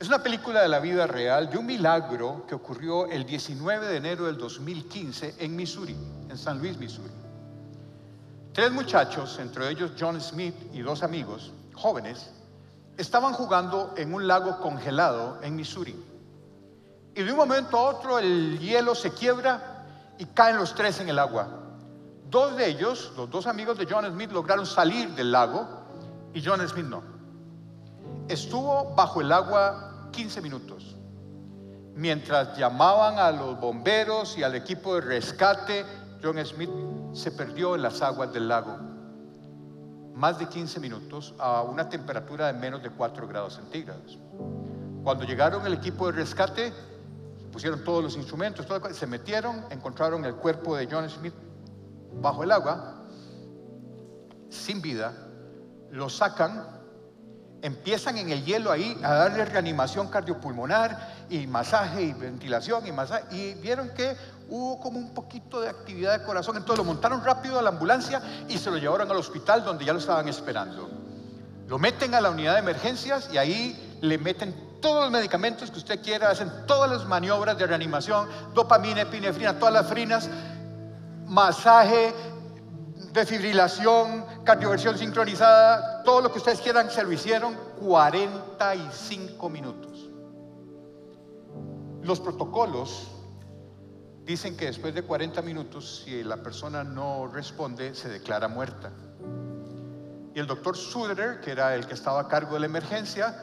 Es 0.00 0.08
una 0.08 0.20
película 0.20 0.62
de 0.62 0.68
la 0.68 0.80
vida 0.80 1.06
real 1.06 1.48
de 1.48 1.58
un 1.58 1.66
milagro 1.66 2.44
que 2.48 2.56
ocurrió 2.56 3.06
el 3.06 3.24
19 3.24 3.86
de 3.86 3.96
enero 3.96 4.26
del 4.26 4.36
2015 4.36 5.36
en 5.38 5.54
Missouri, 5.54 5.96
en 6.28 6.36
San 6.36 6.58
Luis, 6.58 6.76
Missouri. 6.76 7.12
Tres 8.52 8.72
muchachos, 8.72 9.38
entre 9.38 9.70
ellos 9.70 9.92
John 9.96 10.20
Smith 10.20 10.56
y 10.72 10.80
dos 10.80 11.04
amigos 11.04 11.52
jóvenes, 11.74 12.32
estaban 12.96 13.32
jugando 13.32 13.94
en 13.96 14.14
un 14.14 14.26
lago 14.26 14.60
congelado 14.60 15.38
en 15.42 15.56
Missouri. 15.56 15.94
Y 17.14 17.22
de 17.22 17.30
un 17.30 17.38
momento 17.38 17.78
a 17.78 17.82
otro 17.82 18.18
el 18.18 18.58
hielo 18.58 18.94
se 18.94 19.12
quiebra 19.12 19.84
y 20.18 20.26
caen 20.26 20.56
los 20.56 20.74
tres 20.74 21.00
en 21.00 21.08
el 21.08 21.18
agua. 21.18 21.48
Dos 22.28 22.56
de 22.56 22.66
ellos, 22.66 23.12
los 23.16 23.30
dos 23.30 23.46
amigos 23.46 23.78
de 23.78 23.86
John 23.88 24.04
Smith, 24.06 24.32
lograron 24.32 24.66
salir 24.66 25.14
del 25.14 25.32
lago 25.32 25.66
y 26.34 26.44
John 26.44 26.66
Smith 26.68 26.86
no. 26.86 27.02
Estuvo 28.28 28.94
bajo 28.94 29.20
el 29.20 29.32
agua 29.32 30.08
15 30.12 30.40
minutos. 30.40 30.96
Mientras 31.94 32.58
llamaban 32.58 33.18
a 33.18 33.30
los 33.30 33.58
bomberos 33.58 34.36
y 34.36 34.42
al 34.42 34.54
equipo 34.54 34.96
de 34.96 35.00
rescate, 35.02 35.86
John 36.22 36.44
Smith 36.44 36.70
se 37.12 37.30
perdió 37.30 37.74
en 37.74 37.82
las 37.82 38.02
aguas 38.02 38.32
del 38.32 38.48
lago. 38.48 38.95
Más 40.16 40.38
de 40.38 40.48
15 40.48 40.80
minutos 40.80 41.34
a 41.38 41.62
una 41.62 41.88
temperatura 41.88 42.46
de 42.46 42.54
menos 42.54 42.82
de 42.82 42.90
4 42.90 43.28
grados 43.28 43.54
centígrados. 43.54 44.18
Cuando 45.04 45.24
llegaron 45.24 45.64
el 45.66 45.74
equipo 45.74 46.06
de 46.06 46.12
rescate, 46.12 46.72
pusieron 47.52 47.84
todos 47.84 48.02
los 48.02 48.16
instrumentos, 48.16 48.66
se 48.92 49.06
metieron, 49.06 49.66
encontraron 49.70 50.24
el 50.24 50.34
cuerpo 50.36 50.74
de 50.74 50.88
John 50.90 51.08
Smith 51.08 51.34
bajo 52.20 52.42
el 52.42 52.50
agua, 52.50 53.04
sin 54.48 54.80
vida, 54.80 55.12
lo 55.90 56.08
sacan 56.08 56.76
empiezan 57.62 58.18
en 58.18 58.30
el 58.30 58.44
hielo 58.44 58.70
ahí 58.70 58.98
a 59.02 59.14
darle 59.14 59.44
reanimación 59.44 60.08
cardiopulmonar 60.08 61.26
y 61.28 61.46
masaje 61.46 62.02
y 62.02 62.12
ventilación 62.12 62.86
y 62.86 62.92
masaje. 62.92 63.36
Y 63.36 63.54
vieron 63.54 63.90
que 63.90 64.16
hubo 64.48 64.80
como 64.80 64.98
un 64.98 65.12
poquito 65.12 65.60
de 65.60 65.68
actividad 65.68 66.18
de 66.18 66.24
corazón. 66.24 66.56
Entonces 66.56 66.78
lo 66.78 66.84
montaron 66.84 67.24
rápido 67.24 67.58
a 67.58 67.62
la 67.62 67.70
ambulancia 67.70 68.22
y 68.48 68.58
se 68.58 68.70
lo 68.70 68.78
llevaron 68.78 69.10
al 69.10 69.16
hospital 69.16 69.64
donde 69.64 69.84
ya 69.84 69.92
lo 69.92 69.98
estaban 69.98 70.28
esperando. 70.28 70.88
Lo 71.66 71.78
meten 71.78 72.14
a 72.14 72.20
la 72.20 72.30
unidad 72.30 72.54
de 72.54 72.60
emergencias 72.60 73.28
y 73.32 73.38
ahí 73.38 73.98
le 74.00 74.18
meten 74.18 74.78
todos 74.80 75.04
los 75.04 75.10
medicamentos 75.10 75.70
que 75.70 75.78
usted 75.78 76.00
quiera, 76.02 76.30
hacen 76.30 76.50
todas 76.66 76.90
las 76.90 77.06
maniobras 77.06 77.58
de 77.58 77.66
reanimación, 77.66 78.28
dopamina, 78.54 79.02
epinefrina, 79.02 79.58
todas 79.58 79.74
las 79.74 79.88
frinas, 79.88 80.28
masaje, 81.26 82.14
defibrilación, 83.12 84.24
cardioversión 84.44 84.96
sincronizada, 84.96 86.02
todo 86.04 86.20
lo 86.20 86.30
que 86.30 86.38
ustedes 86.38 86.60
quieran, 86.60 86.90
se 86.90 87.02
lo 87.02 87.10
hicieron 87.10 87.56
45 87.80 89.48
minutos. 89.48 90.08
Los 92.02 92.20
protocolos 92.20 93.08
dicen 94.26 94.56
que 94.56 94.66
después 94.66 94.92
de 94.92 95.02
40 95.02 95.40
minutos, 95.42 96.02
si 96.04 96.24
la 96.24 96.38
persona 96.38 96.82
no 96.82 97.28
responde, 97.28 97.94
se 97.94 98.08
declara 98.08 98.48
muerta. 98.48 98.90
Y 100.34 100.40
el 100.40 100.48
doctor 100.48 100.76
Suderer, 100.76 101.40
que 101.40 101.52
era 101.52 101.74
el 101.76 101.86
que 101.86 101.94
estaba 101.94 102.20
a 102.20 102.28
cargo 102.28 102.54
de 102.54 102.60
la 102.60 102.66
emergencia, 102.66 103.34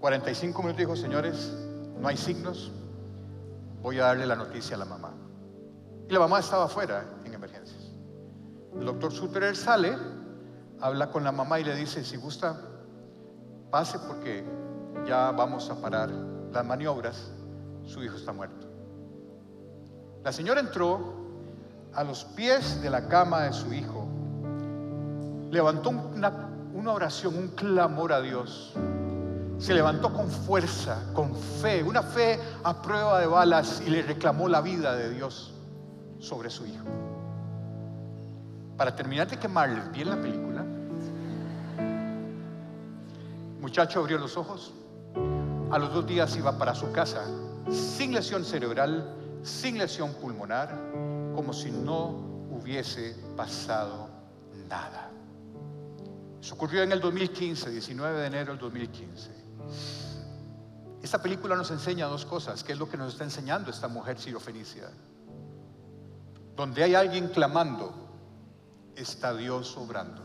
45 0.00 0.62
minutos 0.62 0.78
dijo, 0.78 0.96
señores, 0.96 1.52
no 1.98 2.06
hay 2.06 2.16
signos, 2.16 2.70
voy 3.80 3.98
a 3.98 4.04
darle 4.04 4.26
la 4.26 4.36
noticia 4.36 4.76
a 4.76 4.78
la 4.78 4.84
mamá. 4.84 5.14
Y 6.08 6.12
la 6.12 6.20
mamá 6.20 6.40
estaba 6.40 6.66
afuera 6.66 7.04
en 7.24 7.32
emergencias. 7.32 7.90
El 8.78 8.84
doctor 8.84 9.10
Suterer 9.12 9.56
sale, 9.56 9.96
habla 10.80 11.10
con 11.10 11.24
la 11.24 11.32
mamá 11.32 11.58
y 11.58 11.64
le 11.64 11.74
dice, 11.74 12.04
si 12.04 12.16
gusta, 12.16 12.60
pase 13.70 13.98
porque 13.98 14.44
ya 15.06 15.30
vamos 15.30 15.70
a 15.70 15.80
parar 15.80 16.10
las 16.10 16.64
maniobras, 16.64 17.30
su 17.84 18.02
hijo 18.04 18.16
está 18.16 18.32
muerto. 18.32 18.67
La 20.24 20.32
señora 20.32 20.60
entró 20.60 21.14
a 21.94 22.04
los 22.04 22.24
pies 22.24 22.82
de 22.82 22.90
la 22.90 23.08
cama 23.08 23.42
de 23.42 23.52
su 23.52 23.72
hijo, 23.72 24.06
levantó 25.50 25.90
una, 25.90 26.92
oración, 26.92 27.36
un 27.36 27.48
clamor 27.48 28.12
a 28.12 28.20
Dios. 28.20 28.72
Se 29.58 29.74
levantó 29.74 30.12
con 30.12 30.28
fuerza, 30.28 31.02
con 31.14 31.34
fe, 31.34 31.82
una 31.82 32.02
fe 32.02 32.38
a 32.62 32.80
prueba 32.80 33.18
de 33.20 33.26
balas 33.26 33.82
y 33.84 33.90
le 33.90 34.02
reclamó 34.02 34.48
la 34.48 34.60
vida 34.60 34.94
de 34.94 35.10
Dios 35.10 35.52
sobre 36.20 36.50
su 36.50 36.66
hijo. 36.66 36.84
Para 38.76 38.94
terminar 38.94 39.28
de 39.28 39.36
quemarles 39.38 39.90
bien 39.90 40.10
la 40.10 40.16
película, 40.16 40.64
muchacho 43.60 44.00
abrió 44.00 44.18
los 44.18 44.36
ojos. 44.36 44.72
A 45.70 45.78
los 45.78 45.92
dos 45.92 46.06
días 46.06 46.34
iba 46.36 46.56
para 46.56 46.74
su 46.74 46.90
casa 46.92 47.24
sin 47.70 48.14
lesión 48.14 48.44
cerebral, 48.44 49.14
sin 49.48 49.78
lesión 49.78 50.14
pulmonar, 50.14 50.68
como 51.34 51.52
si 51.52 51.70
no 51.70 52.10
hubiese 52.50 53.16
pasado 53.36 54.08
nada. 54.68 55.10
Eso 56.40 56.54
ocurrió 56.54 56.82
en 56.82 56.92
el 56.92 57.00
2015, 57.00 57.70
19 57.70 58.20
de 58.20 58.26
enero 58.26 58.52
del 58.52 58.60
2015. 58.60 59.30
Esta 61.02 61.22
película 61.22 61.56
nos 61.56 61.70
enseña 61.70 62.06
dos 62.06 62.24
cosas, 62.24 62.62
que 62.62 62.72
es 62.72 62.78
lo 62.78 62.88
que 62.88 62.96
nos 62.96 63.12
está 63.12 63.24
enseñando 63.24 63.70
esta 63.70 63.88
mujer 63.88 64.18
sirofenicia. 64.18 64.90
Donde 66.54 66.82
hay 66.82 66.94
alguien 66.94 67.28
clamando, 67.28 67.92
está 68.94 69.34
Dios 69.34 69.76
obrando. 69.76 70.22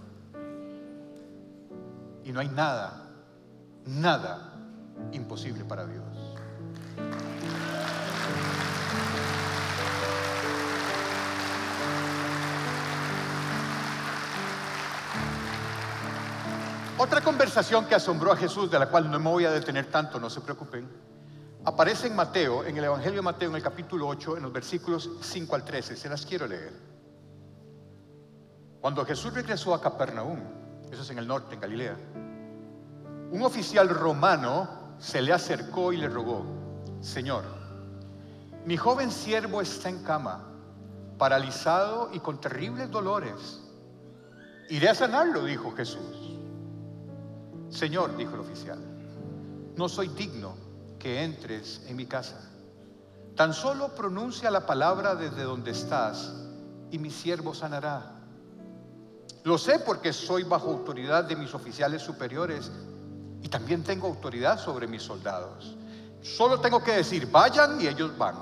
Y 2.23 2.31
no 2.31 2.39
hay 2.39 2.49
nada, 2.49 3.09
nada 3.85 4.53
imposible 5.11 5.63
para 5.63 5.85
Dios. 5.85 6.03
Otra 17.03 17.19
conversación 17.19 17.85
que 17.85 17.95
asombró 17.95 18.31
a 18.31 18.37
Jesús, 18.37 18.71
de 18.71 18.79
la 18.79 18.87
cual 18.87 19.11
no 19.11 19.19
me 19.19 19.29
voy 19.29 19.43
a 19.43 19.51
detener 19.51 19.87
tanto, 19.87 20.21
no 20.21 20.29
se 20.29 20.39
preocupen, 20.39 20.89
aparece 21.65 22.07
en 22.07 22.15
Mateo, 22.15 22.63
en 22.63 22.77
el 22.77 22.85
Evangelio 22.85 23.17
de 23.17 23.21
Mateo, 23.21 23.49
en 23.49 23.57
el 23.57 23.61
capítulo 23.61 24.07
8, 24.07 24.37
en 24.37 24.43
los 24.43 24.53
versículos 24.53 25.09
5 25.19 25.53
al 25.53 25.65
13. 25.65 25.97
Se 25.97 26.07
las 26.07 26.25
quiero 26.25 26.47
leer. 26.47 26.71
Cuando 28.79 29.05
Jesús 29.05 29.33
regresó 29.33 29.73
a 29.73 29.81
Capernaum, 29.81 30.39
eso 30.89 31.01
es 31.01 31.09
en 31.09 31.17
el 31.19 31.27
norte, 31.27 31.55
en 31.55 31.59
Galilea, 31.59 31.97
un 33.31 33.41
oficial 33.41 33.89
romano 33.89 34.95
se 34.97 35.21
le 35.21 35.33
acercó 35.33 35.91
y 35.91 35.97
le 35.97 36.07
rogó, 36.07 36.45
Señor, 37.01 37.43
mi 38.65 38.77
joven 38.77 39.11
siervo 39.11 39.59
está 39.59 39.89
en 39.89 40.03
cama, 40.03 40.41
paralizado 41.17 42.11
y 42.13 42.21
con 42.21 42.39
terribles 42.39 42.89
dolores. 42.89 43.61
Iré 44.69 44.87
a 44.87 44.95
sanarlo, 44.95 45.43
dijo 45.43 45.73
Jesús. 45.73 46.33
Señor, 47.73 48.15
dijo 48.15 48.35
el 48.35 48.41
oficial, 48.41 48.79
no 49.75 49.89
soy 49.89 50.09
digno 50.09 50.55
que 50.99 51.23
entres 51.23 51.81
en 51.87 51.95
mi 51.95 52.05
casa. 52.05 52.39
Tan 53.35 53.53
solo 53.53 53.95
pronuncia 53.95 54.51
la 54.51 54.65
palabra 54.65 55.15
desde 55.15 55.41
donde 55.41 55.71
estás 55.71 56.31
y 56.91 56.99
mi 56.99 57.09
siervo 57.09 57.55
sanará. 57.55 58.11
Lo 59.43 59.57
sé 59.57 59.79
porque 59.79 60.13
soy 60.13 60.43
bajo 60.43 60.69
autoridad 60.69 61.23
de 61.23 61.35
mis 61.35 61.53
oficiales 61.55 62.03
superiores 62.03 62.71
y 63.41 63.49
también 63.49 63.83
tengo 63.83 64.07
autoridad 64.07 64.59
sobre 64.59 64.87
mis 64.87 65.01
soldados. 65.01 65.75
Solo 66.21 66.59
tengo 66.59 66.83
que 66.83 66.91
decir, 66.91 67.29
vayan 67.31 67.81
y 67.81 67.87
ellos 67.87 68.15
van. 68.17 68.35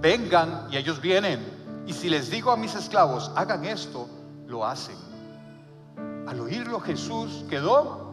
Vengan 0.00 0.68
y 0.70 0.76
ellos 0.76 1.00
vienen. 1.00 1.84
Y 1.84 1.92
si 1.92 2.08
les 2.08 2.30
digo 2.30 2.52
a 2.52 2.56
mis 2.56 2.76
esclavos, 2.76 3.32
hagan 3.34 3.64
esto, 3.64 4.08
lo 4.46 4.64
hacen. 4.64 4.96
Al 6.28 6.38
oírlo 6.40 6.78
Jesús 6.78 7.44
quedó 7.50 8.07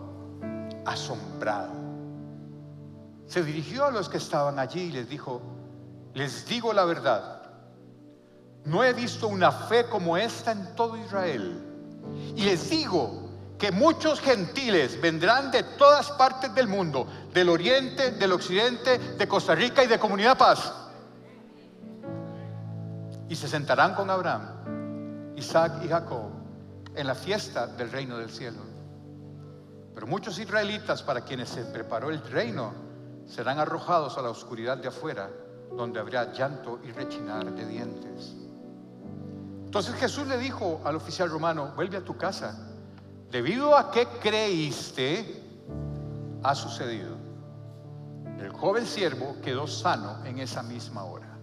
asombrado. 0.85 1.73
Se 3.27 3.43
dirigió 3.43 3.85
a 3.85 3.91
los 3.91 4.07
que 4.07 4.17
estaban 4.17 4.59
allí 4.59 4.81
y 4.81 4.91
les 4.91 5.09
dijo, 5.09 5.41
les 6.13 6.47
digo 6.47 6.71
la 6.73 6.85
verdad, 6.85 7.41
no 8.65 8.83
he 8.83 8.93
visto 8.93 9.27
una 9.27 9.51
fe 9.51 9.85
como 9.89 10.17
esta 10.17 10.51
en 10.51 10.75
todo 10.75 10.97
Israel. 10.97 11.61
Y 12.35 12.43
les 12.43 12.69
digo 12.69 13.29
que 13.57 13.71
muchos 13.71 14.19
gentiles 14.19 14.99
vendrán 14.99 15.51
de 15.51 15.63
todas 15.63 16.11
partes 16.11 16.53
del 16.53 16.67
mundo, 16.67 17.07
del 17.33 17.49
oriente, 17.49 18.11
del 18.11 18.31
occidente, 18.31 18.97
de 18.99 19.27
Costa 19.27 19.55
Rica 19.55 19.83
y 19.83 19.87
de 19.87 19.99
Comunidad 19.99 20.37
Paz. 20.37 20.73
Y 23.29 23.35
se 23.35 23.47
sentarán 23.47 23.95
con 23.95 24.09
Abraham, 24.09 25.33
Isaac 25.35 25.81
y 25.83 25.87
Jacob 25.87 26.29
en 26.95 27.07
la 27.07 27.15
fiesta 27.15 27.67
del 27.67 27.91
reino 27.91 28.17
del 28.17 28.29
cielo. 28.29 28.74
Pero 29.95 30.07
muchos 30.07 30.37
israelitas 30.37 31.01
para 31.01 31.21
quienes 31.21 31.47
se 31.47 31.63
preparó 31.63 32.09
el 32.09 32.21
reino 32.21 32.73
serán 33.25 33.59
arrojados 33.59 34.17
a 34.17 34.21
la 34.21 34.29
oscuridad 34.29 34.77
de 34.77 34.89
afuera, 34.89 35.29
donde 35.75 35.99
habrá 35.99 36.33
llanto 36.33 36.79
y 36.83 36.91
rechinar 36.91 37.49
de 37.51 37.65
dientes. 37.65 38.35
Entonces 39.63 39.95
Jesús 39.95 40.27
le 40.27 40.37
dijo 40.37 40.81
al 40.83 40.97
oficial 40.97 41.29
romano, 41.29 41.71
vuelve 41.75 41.97
a 41.97 42.03
tu 42.03 42.17
casa. 42.17 42.57
Debido 43.31 43.75
a 43.75 43.89
que 43.89 44.05
creíste, 44.21 45.43
ha 46.43 46.53
sucedido. 46.53 47.15
El 48.39 48.49
joven 48.51 48.85
siervo 48.85 49.37
quedó 49.41 49.65
sano 49.65 50.23
en 50.25 50.39
esa 50.39 50.61
misma 50.61 51.05
hora. 51.05 51.37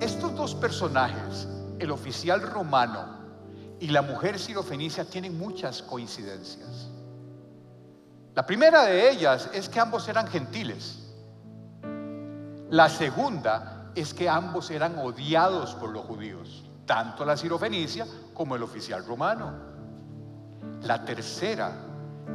Estos 0.00 0.34
dos 0.34 0.54
personajes, 0.54 1.46
el 1.78 1.90
oficial 1.90 2.42
romano 2.42 3.16
y 3.80 3.88
la 3.88 4.02
mujer 4.02 4.38
sirofenicia, 4.38 5.04
tienen 5.04 5.38
muchas 5.38 5.82
coincidencias. 5.82 6.90
La 8.36 8.44
primera 8.44 8.84
de 8.84 9.10
ellas 9.10 9.48
es 9.54 9.66
que 9.66 9.80
ambos 9.80 10.06
eran 10.08 10.26
gentiles. 10.26 10.98
La 12.68 12.90
segunda 12.90 13.90
es 13.94 14.12
que 14.12 14.28
ambos 14.28 14.70
eran 14.70 14.98
odiados 14.98 15.74
por 15.76 15.88
los 15.88 16.04
judíos, 16.04 16.62
tanto 16.84 17.24
la 17.24 17.38
sirofenicia 17.38 18.06
como 18.34 18.54
el 18.54 18.62
oficial 18.62 19.06
romano. 19.06 19.54
La 20.82 21.02
tercera, 21.02 21.72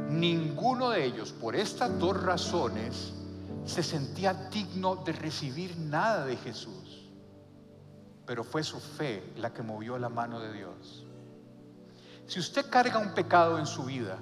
ninguno 0.08 0.90
de 0.90 1.04
ellos, 1.04 1.30
por 1.30 1.54
estas 1.54 1.96
dos 2.00 2.20
razones, 2.20 3.12
se 3.64 3.84
sentía 3.84 4.34
digno 4.34 4.96
de 4.96 5.12
recibir 5.12 5.78
nada 5.78 6.26
de 6.26 6.36
Jesús. 6.36 7.12
Pero 8.26 8.42
fue 8.42 8.64
su 8.64 8.80
fe 8.80 9.34
la 9.36 9.52
que 9.54 9.62
movió 9.62 9.96
la 9.98 10.08
mano 10.08 10.40
de 10.40 10.52
Dios. 10.52 11.06
Si 12.26 12.40
usted 12.40 12.68
carga 12.68 12.98
un 12.98 13.14
pecado 13.14 13.56
en 13.56 13.66
su 13.66 13.84
vida, 13.84 14.18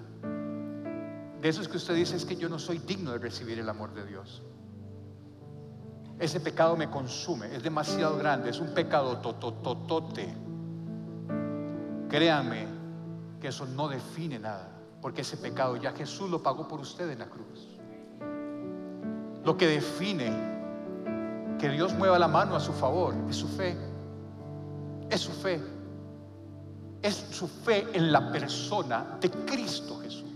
de 1.40 1.48
esos 1.48 1.68
que 1.68 1.78
usted 1.78 1.94
dice 1.94 2.16
es 2.16 2.24
que 2.24 2.36
yo 2.36 2.48
no 2.48 2.58
soy 2.58 2.78
digno 2.78 3.12
de 3.12 3.18
recibir 3.18 3.58
el 3.58 3.68
amor 3.68 3.94
de 3.94 4.04
Dios. 4.04 4.42
Ese 6.18 6.38
pecado 6.40 6.76
me 6.76 6.90
consume, 6.90 7.54
es 7.56 7.62
demasiado 7.62 8.18
grande, 8.18 8.50
es 8.50 8.60
un 8.60 8.74
pecado 8.74 9.18
totototote. 9.18 10.34
Créame 12.10 12.66
que 13.40 13.48
eso 13.48 13.64
no 13.64 13.88
define 13.88 14.38
nada, 14.38 14.68
porque 15.00 15.22
ese 15.22 15.38
pecado 15.38 15.76
ya 15.76 15.92
Jesús 15.92 16.28
lo 16.28 16.42
pagó 16.42 16.68
por 16.68 16.78
usted 16.80 17.08
en 17.10 17.20
la 17.20 17.26
cruz. 17.26 17.68
Lo 19.44 19.56
que 19.56 19.66
define 19.66 20.30
que 21.58 21.70
Dios 21.70 21.94
mueva 21.94 22.18
la 22.18 22.28
mano 22.28 22.54
a 22.54 22.60
su 22.60 22.74
favor 22.74 23.14
es 23.30 23.36
su 23.36 23.48
fe. 23.48 23.74
Es 25.08 25.20
su 25.20 25.32
fe. 25.32 25.58
Es 27.00 27.14
su 27.30 27.48
fe 27.48 27.86
en 27.94 28.12
la 28.12 28.30
persona 28.30 29.16
de 29.18 29.30
Cristo 29.30 29.98
Jesús. 30.02 30.29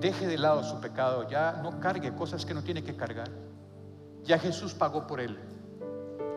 Deje 0.00 0.26
de 0.26 0.38
lado 0.38 0.64
su 0.64 0.80
pecado, 0.80 1.28
ya 1.28 1.60
no 1.62 1.78
cargue 1.78 2.14
cosas 2.14 2.46
que 2.46 2.54
no 2.54 2.62
tiene 2.62 2.82
que 2.82 2.96
cargar. 2.96 3.30
Ya 4.24 4.38
Jesús 4.38 4.72
pagó 4.72 5.06
por 5.06 5.20
él. 5.20 5.38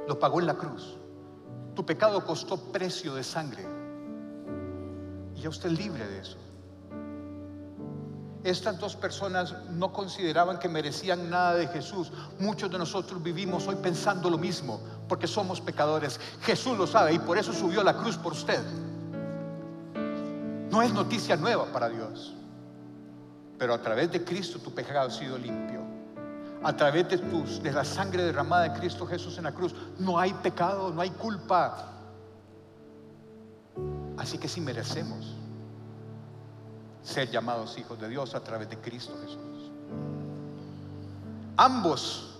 Lo 0.08 0.20
pagó 0.20 0.42
en 0.42 0.48
la 0.48 0.56
cruz. 0.56 0.98
Tu 1.74 1.86
pecado 1.86 2.26
costó 2.26 2.58
precio 2.58 3.16
de 3.16 3.24
sangre. 3.24 3.66
Y 5.34 5.42
ya 5.42 5.50
usted 5.50 5.72
es 5.72 5.80
libre 5.80 6.06
de 6.06 6.20
eso. 6.20 6.38
Estas 8.44 8.78
dos 8.78 8.98
personas 8.98 9.56
no 9.70 9.94
consideraban 9.94 10.60
que 10.60 10.68
merecían 10.68 11.30
nada 11.30 11.56
de 11.56 11.68
Jesús. 11.68 12.12
Muchos 12.40 12.70
de 12.70 12.78
nosotros 12.78 13.24
vivimos 13.24 13.66
hoy 13.68 13.78
pensando 13.78 14.30
lo 14.30 14.38
mismo, 14.38 14.82
porque 15.08 15.28
somos 15.28 15.62
pecadores. 15.62 16.20
Jesús 16.42 16.78
lo 16.78 16.86
sabe 16.86 17.14
y 17.14 17.20
por 17.20 17.38
eso 17.38 17.54
subió 17.54 17.80
a 17.80 17.86
la 17.86 17.96
cruz 17.96 18.18
por 18.18 18.34
usted. 18.34 18.62
No 20.70 20.82
es 20.82 20.92
noticia 20.92 21.38
nueva 21.38 21.72
para 21.72 21.88
Dios. 21.88 22.34
Pero 23.64 23.76
a 23.76 23.82
través 23.82 24.12
de 24.12 24.26
Cristo 24.26 24.60
tu 24.60 24.74
pecado 24.74 25.08
ha 25.08 25.10
sido 25.10 25.38
limpio. 25.38 25.80
A 26.64 26.76
través 26.76 27.08
de, 27.08 27.18
tus, 27.18 27.64
de 27.64 27.72
la 27.72 27.86
sangre 27.86 28.22
derramada 28.22 28.64
de 28.64 28.78
Cristo 28.78 29.08
Jesús 29.08 29.38
en 29.38 29.46
la 29.46 29.54
cruz, 29.54 29.74
no 30.00 30.20
hay 30.20 30.34
pecado, 30.34 30.92
no 30.92 31.00
hay 31.00 31.12
culpa. 31.12 31.94
Así 34.18 34.38
que 34.38 34.50
si 34.50 34.60
merecemos 34.60 35.38
ser 37.04 37.32
llamados 37.32 37.78
hijos 37.78 37.98
de 38.02 38.10
Dios 38.10 38.36
a 38.36 38.44
través 38.44 38.70
de 38.70 38.78
Cristo 38.80 39.14
Jesús. 39.22 39.72
Ambos, 41.56 42.36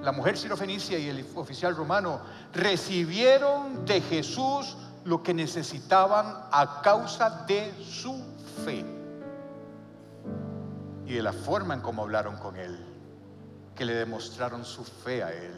la 0.00 0.12
mujer 0.12 0.38
sirofenicia 0.38 0.96
y 0.96 1.08
el 1.08 1.26
oficial 1.34 1.74
romano, 1.74 2.20
recibieron 2.52 3.84
de 3.84 4.00
Jesús 4.00 4.76
lo 5.04 5.24
que 5.24 5.34
necesitaban 5.34 6.36
a 6.52 6.82
causa 6.82 7.44
de 7.48 7.74
su 7.82 8.22
fe 8.64 8.97
y 11.08 11.14
de 11.14 11.22
la 11.22 11.32
forma 11.32 11.72
en 11.72 11.80
cómo 11.80 12.02
hablaron 12.02 12.36
con 12.36 12.56
él, 12.56 12.78
que 13.74 13.86
le 13.86 13.94
demostraron 13.94 14.62
su 14.62 14.84
fe 14.84 15.24
a 15.24 15.32
él. 15.32 15.54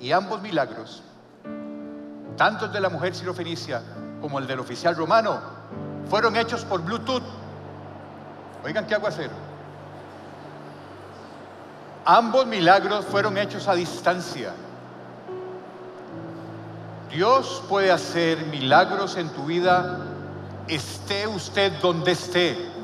Y 0.00 0.12
ambos 0.12 0.40
milagros, 0.40 1.02
tanto 2.38 2.64
el 2.64 2.72
de 2.72 2.80
la 2.80 2.88
mujer 2.88 3.14
sirofenicia 3.14 3.82
como 4.22 4.38
el 4.38 4.46
del 4.46 4.60
oficial 4.60 4.96
romano, 4.96 5.38
fueron 6.08 6.36
hechos 6.36 6.64
por 6.64 6.80
Bluetooth. 6.82 7.22
Oigan 8.64 8.86
qué 8.86 8.94
hacer. 8.94 9.30
Ambos 12.06 12.46
milagros 12.46 13.04
fueron 13.04 13.36
hechos 13.36 13.68
a 13.68 13.74
distancia. 13.74 14.54
Dios 17.10 17.62
puede 17.68 17.92
hacer 17.92 18.46
milagros 18.46 19.16
en 19.16 19.28
tu 19.30 19.44
vida, 19.44 19.98
esté 20.66 21.26
usted 21.26 21.72
donde 21.82 22.12
esté. 22.12 22.76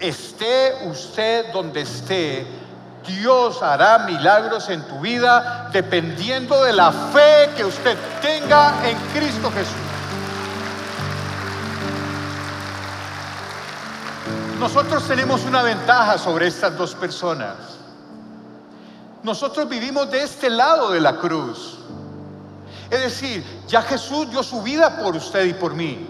Esté 0.00 0.86
usted 0.86 1.52
donde 1.52 1.82
esté. 1.82 2.46
Dios 3.06 3.62
hará 3.62 4.00
milagros 4.00 4.68
en 4.68 4.82
tu 4.82 5.00
vida 5.00 5.70
dependiendo 5.72 6.62
de 6.64 6.72
la 6.72 6.90
fe 6.90 7.50
que 7.56 7.64
usted 7.64 7.96
tenga 8.20 8.74
en 8.88 8.96
Cristo 9.14 9.50
Jesús. 9.52 9.74
Nosotros 14.58 15.06
tenemos 15.06 15.44
una 15.44 15.62
ventaja 15.62 16.18
sobre 16.18 16.46
estas 16.46 16.76
dos 16.76 16.94
personas. 16.94 17.54
Nosotros 19.22 19.68
vivimos 19.68 20.10
de 20.10 20.22
este 20.22 20.48
lado 20.48 20.90
de 20.90 21.00
la 21.00 21.16
cruz. 21.16 21.78
Es 22.90 23.00
decir, 23.00 23.44
ya 23.68 23.82
Jesús 23.82 24.30
dio 24.30 24.42
su 24.42 24.62
vida 24.62 24.96
por 24.98 25.14
usted 25.14 25.44
y 25.44 25.52
por 25.52 25.74
mí. 25.74 26.08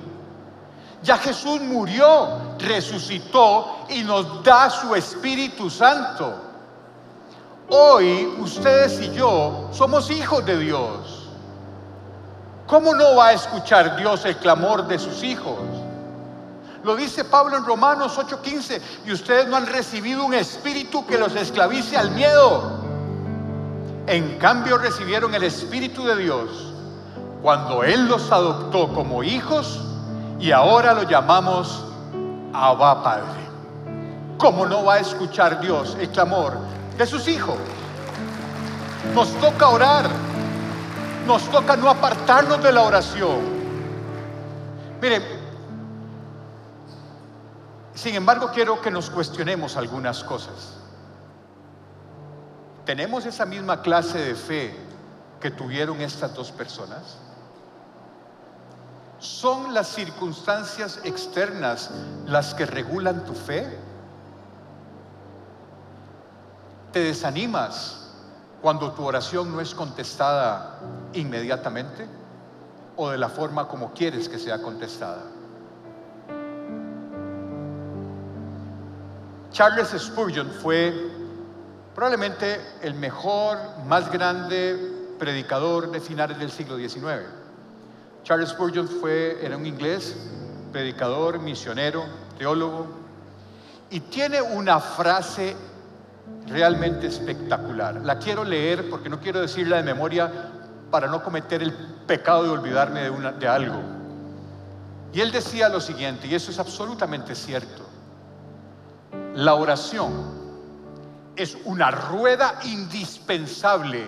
Ya 1.02 1.16
Jesús 1.18 1.60
murió, 1.60 2.45
resucitó 2.58 3.86
y 3.88 4.02
nos 4.02 4.42
da 4.42 4.70
su 4.70 4.94
Espíritu 4.94 5.70
Santo. 5.70 6.34
Hoy 7.68 8.36
ustedes 8.38 9.00
y 9.00 9.12
yo 9.12 9.68
somos 9.72 10.10
hijos 10.10 10.44
de 10.46 10.58
Dios. 10.58 11.28
¿Cómo 12.66 12.94
no 12.94 13.16
va 13.16 13.28
a 13.28 13.32
escuchar 13.32 13.96
Dios 13.96 14.24
el 14.24 14.36
clamor 14.36 14.86
de 14.86 14.98
sus 14.98 15.22
hijos? 15.22 15.58
Lo 16.84 16.94
dice 16.94 17.24
Pablo 17.24 17.56
en 17.56 17.64
Romanos 17.64 18.16
8:15, 18.16 18.80
y 19.06 19.12
ustedes 19.12 19.48
no 19.48 19.56
han 19.56 19.66
recibido 19.66 20.24
un 20.24 20.34
espíritu 20.34 21.04
que 21.06 21.18
los 21.18 21.34
esclavice 21.34 21.96
al 21.96 22.10
miedo. 22.12 22.86
En 24.06 24.38
cambio 24.38 24.78
recibieron 24.78 25.34
el 25.34 25.42
Espíritu 25.42 26.04
de 26.04 26.16
Dios 26.16 26.48
cuando 27.42 27.82
Él 27.82 28.06
los 28.06 28.30
adoptó 28.30 28.92
como 28.94 29.24
hijos 29.24 29.80
y 30.38 30.52
ahora 30.52 30.94
lo 30.94 31.02
llamamos 31.02 31.84
Abba 32.56 33.02
Padre. 33.02 33.46
¿Cómo 34.38 34.66
no 34.66 34.84
va 34.84 34.94
a 34.94 34.98
escuchar 35.00 35.60
Dios 35.60 35.96
el 36.00 36.08
clamor 36.10 36.58
de 36.96 37.06
sus 37.06 37.28
hijos? 37.28 37.58
Nos 39.14 39.28
toca 39.40 39.68
orar, 39.68 40.08
nos 41.26 41.42
toca 41.50 41.76
no 41.76 41.90
apartarnos 41.90 42.62
de 42.62 42.72
la 42.72 42.82
oración. 42.82 43.40
Mire, 45.00 45.22
sin 47.94 48.14
embargo, 48.14 48.50
quiero 48.52 48.80
que 48.80 48.90
nos 48.90 49.10
cuestionemos 49.10 49.76
algunas 49.76 50.24
cosas. 50.24 50.78
¿Tenemos 52.84 53.26
esa 53.26 53.44
misma 53.44 53.82
clase 53.82 54.18
de 54.18 54.34
fe 54.34 54.76
que 55.40 55.50
tuvieron 55.50 56.00
estas 56.00 56.34
dos 56.34 56.52
personas? 56.52 57.18
¿Son 59.26 59.74
las 59.74 59.88
circunstancias 59.88 61.00
externas 61.02 61.90
las 62.26 62.54
que 62.54 62.64
regulan 62.64 63.24
tu 63.24 63.34
fe? 63.34 63.66
¿Te 66.92 67.00
desanimas 67.00 68.12
cuando 68.62 68.92
tu 68.92 69.04
oración 69.04 69.52
no 69.52 69.60
es 69.60 69.74
contestada 69.74 70.78
inmediatamente 71.12 72.06
o 72.94 73.10
de 73.10 73.18
la 73.18 73.28
forma 73.28 73.66
como 73.66 73.92
quieres 73.92 74.28
que 74.28 74.38
sea 74.38 74.62
contestada? 74.62 75.24
Charles 79.50 79.88
Spurgeon 79.98 80.50
fue 80.62 80.94
probablemente 81.96 82.60
el 82.80 82.94
mejor, 82.94 83.58
más 83.86 84.10
grande 84.10 84.78
predicador 85.18 85.90
de 85.90 86.00
finales 86.00 86.38
del 86.38 86.50
siglo 86.52 86.76
XIX. 86.78 87.35
Charles 88.26 88.48
Spurgeon 88.48 88.88
fue, 88.88 89.38
era 89.40 89.56
un 89.56 89.64
inglés, 89.64 90.16
predicador, 90.72 91.38
misionero, 91.38 92.04
teólogo, 92.36 92.88
y 93.88 94.00
tiene 94.00 94.42
una 94.42 94.80
frase 94.80 95.54
realmente 96.48 97.06
espectacular. 97.06 98.00
La 98.02 98.18
quiero 98.18 98.42
leer 98.42 98.90
porque 98.90 99.08
no 99.08 99.20
quiero 99.20 99.40
decirla 99.40 99.76
de 99.76 99.84
memoria 99.84 100.28
para 100.90 101.06
no 101.06 101.22
cometer 101.22 101.62
el 101.62 101.72
pecado 101.72 102.42
de 102.42 102.48
olvidarme 102.48 103.02
de, 103.02 103.10
una, 103.10 103.30
de 103.30 103.46
algo. 103.46 103.80
Y 105.12 105.20
él 105.20 105.30
decía 105.30 105.68
lo 105.68 105.80
siguiente, 105.80 106.26
y 106.26 106.34
eso 106.34 106.50
es 106.50 106.58
absolutamente 106.58 107.32
cierto. 107.36 107.84
La 109.36 109.54
oración 109.54 110.10
es 111.36 111.56
una 111.64 111.92
rueda 111.92 112.58
indispensable 112.64 114.04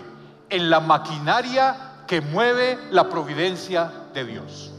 en 0.50 0.70
la 0.70 0.80
maquinaria 0.80 1.76
que 2.08 2.20
mueve 2.20 2.76
la 2.90 3.08
providencia 3.08 3.92
de 4.12 4.24
Dios. 4.24 4.72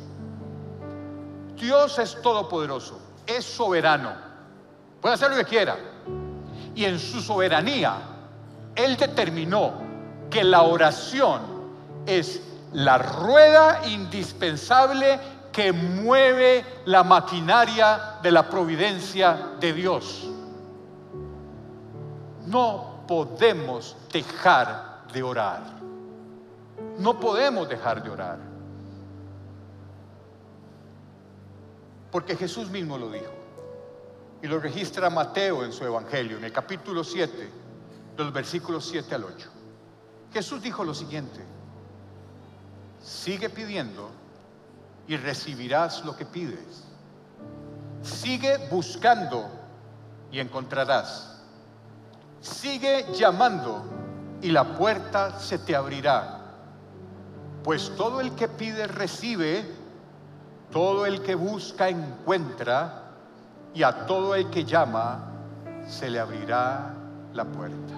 Dios 1.55 1.99
es 1.99 2.21
todopoderoso, 2.21 2.99
es 3.25 3.45
soberano, 3.45 4.13
puede 5.01 5.15
hacer 5.15 5.29
lo 5.29 5.37
que 5.37 5.45
quiera. 5.45 5.77
Y 6.73 6.85
en 6.85 6.97
su 6.99 7.19
soberanía, 7.21 7.95
Él 8.75 8.95
determinó 8.95 9.73
que 10.29 10.43
la 10.43 10.61
oración 10.61 11.41
es 12.05 12.41
la 12.73 12.97
rueda 12.97 13.81
indispensable 13.87 15.19
que 15.51 15.73
mueve 15.73 16.63
la 16.85 17.03
maquinaria 17.03 18.17
de 18.21 18.31
la 18.31 18.47
providencia 18.47 19.55
de 19.59 19.73
Dios. 19.73 20.29
No 22.45 23.03
podemos 23.07 23.97
dejar 24.11 25.03
de 25.11 25.23
orar. 25.23 25.61
No 26.99 27.19
podemos 27.19 27.67
dejar 27.67 28.03
de 28.03 28.09
orar. 28.09 28.48
Porque 32.11 32.35
Jesús 32.35 32.69
mismo 32.69 32.97
lo 32.97 33.11
dijo. 33.11 33.31
Y 34.41 34.47
lo 34.47 34.59
registra 34.59 35.09
Mateo 35.09 35.65
en 35.65 35.71
su 35.71 35.83
Evangelio, 35.83 36.37
en 36.37 36.45
el 36.45 36.51
capítulo 36.51 37.03
7, 37.03 37.49
de 38.17 38.23
los 38.23 38.31
versículos 38.31 38.87
7 38.89 39.15
al 39.15 39.25
8. 39.25 39.49
Jesús 40.31 40.61
dijo 40.61 40.83
lo 40.83 40.93
siguiente, 40.93 41.43
sigue 43.01 43.49
pidiendo 43.49 44.11
y 45.07 45.17
recibirás 45.17 46.05
lo 46.05 46.15
que 46.15 46.25
pides. 46.25 46.85
Sigue 48.01 48.57
buscando 48.69 49.49
y 50.31 50.39
encontrarás. 50.39 51.41
Sigue 52.39 53.05
llamando 53.13 53.83
y 54.41 54.51
la 54.51 54.77
puerta 54.77 55.37
se 55.39 55.57
te 55.59 55.75
abrirá. 55.75 56.39
Pues 57.63 57.91
todo 57.97 58.21
el 58.21 58.35
que 58.35 58.47
pide 58.47 58.87
recibe, 58.87 59.65
todo 60.71 61.05
el 61.05 61.21
que 61.21 61.35
busca 61.35 61.89
encuentra 61.89 63.03
y 63.73 63.83
a 63.83 64.05
todo 64.05 64.35
el 64.35 64.49
que 64.49 64.63
llama 64.63 65.19
se 65.87 66.09
le 66.09 66.19
abrirá 66.19 66.93
la 67.33 67.45
puerta. 67.45 67.93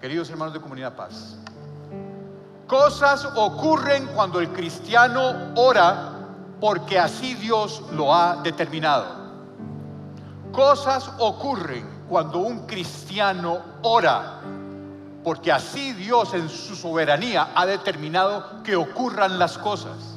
Queridos 0.00 0.30
hermanos 0.30 0.54
de 0.54 0.60
Comunidad 0.60 0.94
Paz, 0.94 1.36
cosas 2.66 3.28
ocurren 3.36 4.06
cuando 4.14 4.40
el 4.40 4.48
cristiano 4.50 5.52
ora 5.56 6.12
porque 6.60 6.98
así 6.98 7.34
Dios 7.34 7.82
lo 7.92 8.14
ha 8.14 8.36
determinado. 8.42 9.18
Cosas 10.52 11.10
ocurren 11.18 12.04
cuando 12.08 12.38
un 12.38 12.66
cristiano 12.66 13.58
ora 13.82 14.40
porque 15.28 15.52
así 15.52 15.92
Dios 15.92 16.32
en 16.32 16.48
su 16.48 16.74
soberanía 16.74 17.52
ha 17.54 17.66
determinado 17.66 18.62
que 18.62 18.74
ocurran 18.74 19.38
las 19.38 19.58
cosas. 19.58 20.16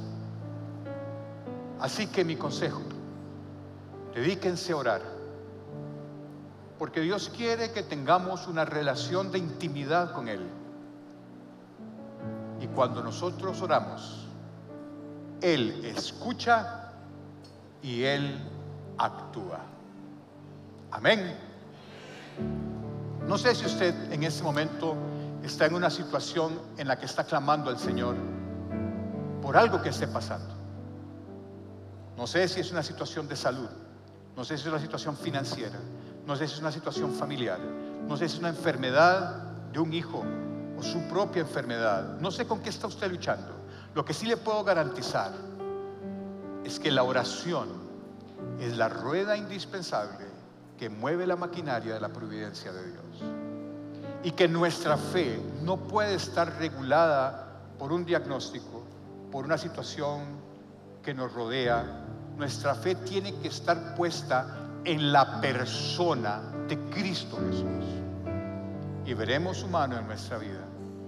Así 1.81 2.07
que 2.07 2.23
mi 2.23 2.37
consejo, 2.37 2.81
dedíquense 4.15 4.71
a 4.71 4.77
orar, 4.77 5.01
porque 6.79 7.01
Dios 7.01 7.29
quiere 7.35 7.73
que 7.73 7.83
tengamos 7.83 8.47
una 8.47 8.63
relación 8.63 9.33
de 9.33 9.39
intimidad 9.39 10.13
con 10.13 10.29
Él. 10.29 10.47
Y 12.61 12.67
cuando 12.67 13.03
nosotros 13.03 13.61
oramos, 13.61 14.27
Él 15.41 15.83
escucha 15.83 16.93
y 17.83 18.03
Él 18.03 18.39
actúa. 18.97 19.59
Amén. 20.89 21.35
No 23.31 23.37
sé 23.37 23.55
si 23.55 23.65
usted 23.65 24.11
en 24.11 24.23
este 24.23 24.43
momento 24.43 24.93
está 25.41 25.65
en 25.65 25.73
una 25.73 25.89
situación 25.89 26.51
en 26.75 26.85
la 26.85 26.99
que 26.99 27.05
está 27.05 27.23
clamando 27.23 27.69
al 27.69 27.79
Señor 27.79 28.17
por 29.41 29.55
algo 29.55 29.81
que 29.81 29.87
esté 29.87 30.05
pasando. 30.05 30.53
No 32.17 32.27
sé 32.27 32.45
si 32.49 32.59
es 32.59 32.73
una 32.73 32.83
situación 32.83 33.29
de 33.29 33.37
salud, 33.37 33.69
no 34.35 34.43
sé 34.43 34.57
si 34.57 34.63
es 34.63 34.67
una 34.67 34.81
situación 34.81 35.15
financiera, 35.15 35.79
no 36.27 36.35
sé 36.35 36.45
si 36.45 36.55
es 36.55 36.59
una 36.59 36.73
situación 36.73 37.13
familiar, 37.13 37.57
no 38.05 38.17
sé 38.17 38.27
si 38.27 38.33
es 38.35 38.39
una 38.39 38.49
enfermedad 38.49 39.35
de 39.71 39.79
un 39.79 39.93
hijo 39.93 40.25
o 40.77 40.83
su 40.83 41.01
propia 41.07 41.39
enfermedad. 41.43 42.17
No 42.19 42.31
sé 42.31 42.45
con 42.45 42.59
qué 42.59 42.67
está 42.67 42.87
usted 42.87 43.09
luchando. 43.09 43.55
Lo 43.95 44.03
que 44.03 44.13
sí 44.13 44.25
le 44.25 44.35
puedo 44.35 44.61
garantizar 44.65 45.31
es 46.65 46.81
que 46.81 46.91
la 46.91 47.03
oración 47.03 47.69
es 48.59 48.75
la 48.75 48.89
rueda 48.89 49.37
indispensable 49.37 50.31
que 50.77 50.89
mueve 50.89 51.27
la 51.27 51.35
maquinaria 51.35 51.93
de 51.93 51.99
la 52.01 52.09
providencia 52.09 52.73
de 52.73 52.91
Dios. 52.91 53.10
Y 54.23 54.31
que 54.31 54.47
nuestra 54.47 54.97
fe 54.97 55.41
no 55.61 55.77
puede 55.77 56.15
estar 56.15 56.57
regulada 56.57 57.61
por 57.79 57.91
un 57.91 58.05
diagnóstico, 58.05 58.83
por 59.31 59.45
una 59.45 59.57
situación 59.57 60.21
que 61.03 61.13
nos 61.13 61.33
rodea, 61.33 62.05
nuestra 62.37 62.75
fe 62.75 62.95
tiene 62.95 63.33
que 63.35 63.47
estar 63.47 63.95
puesta 63.95 64.61
en 64.83 65.11
la 65.11 65.41
persona 65.41 66.41
de 66.67 66.77
Cristo 66.89 67.37
Jesús. 67.49 67.85
Y 69.05 69.13
veremos 69.13 69.57
su 69.57 69.67
mano 69.67 69.97
en 69.97 70.05
nuestra 70.05 70.37
vida, 70.37 70.63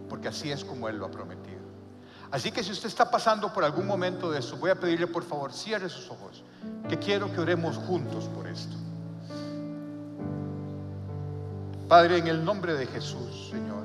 porque 0.10 0.28
así 0.28 0.52
es 0.52 0.64
como 0.66 0.90
Él 0.90 0.98
lo 0.98 1.06
ha 1.06 1.12
prometido. 1.12 1.62
Así 2.32 2.52
que 2.52 2.64
si 2.64 2.72
usted 2.72 2.88
está 2.88 3.12
pasando 3.12 3.54
por 3.54 3.64
algún 3.64 3.86
momento 3.86 4.32
de 4.32 4.40
eso, 4.40 4.58
voy 4.58 4.72
a 4.72 4.76
pedirle 4.76 5.06
por 5.06 5.24
favor, 5.24 5.54
cierre 5.54 5.88
sus 5.88 6.10
ojos, 6.10 6.44
que 6.90 6.98
quiero 6.98 7.32
que 7.32 7.40
oremos 7.40 7.78
juntos 7.78 8.26
por 8.26 8.48
esto. 8.48 8.76
Padre, 11.88 12.18
en 12.20 12.28
el 12.28 12.44
nombre 12.44 12.74
de 12.76 12.86
Jesús, 12.88 13.50
Señor, 13.52 13.84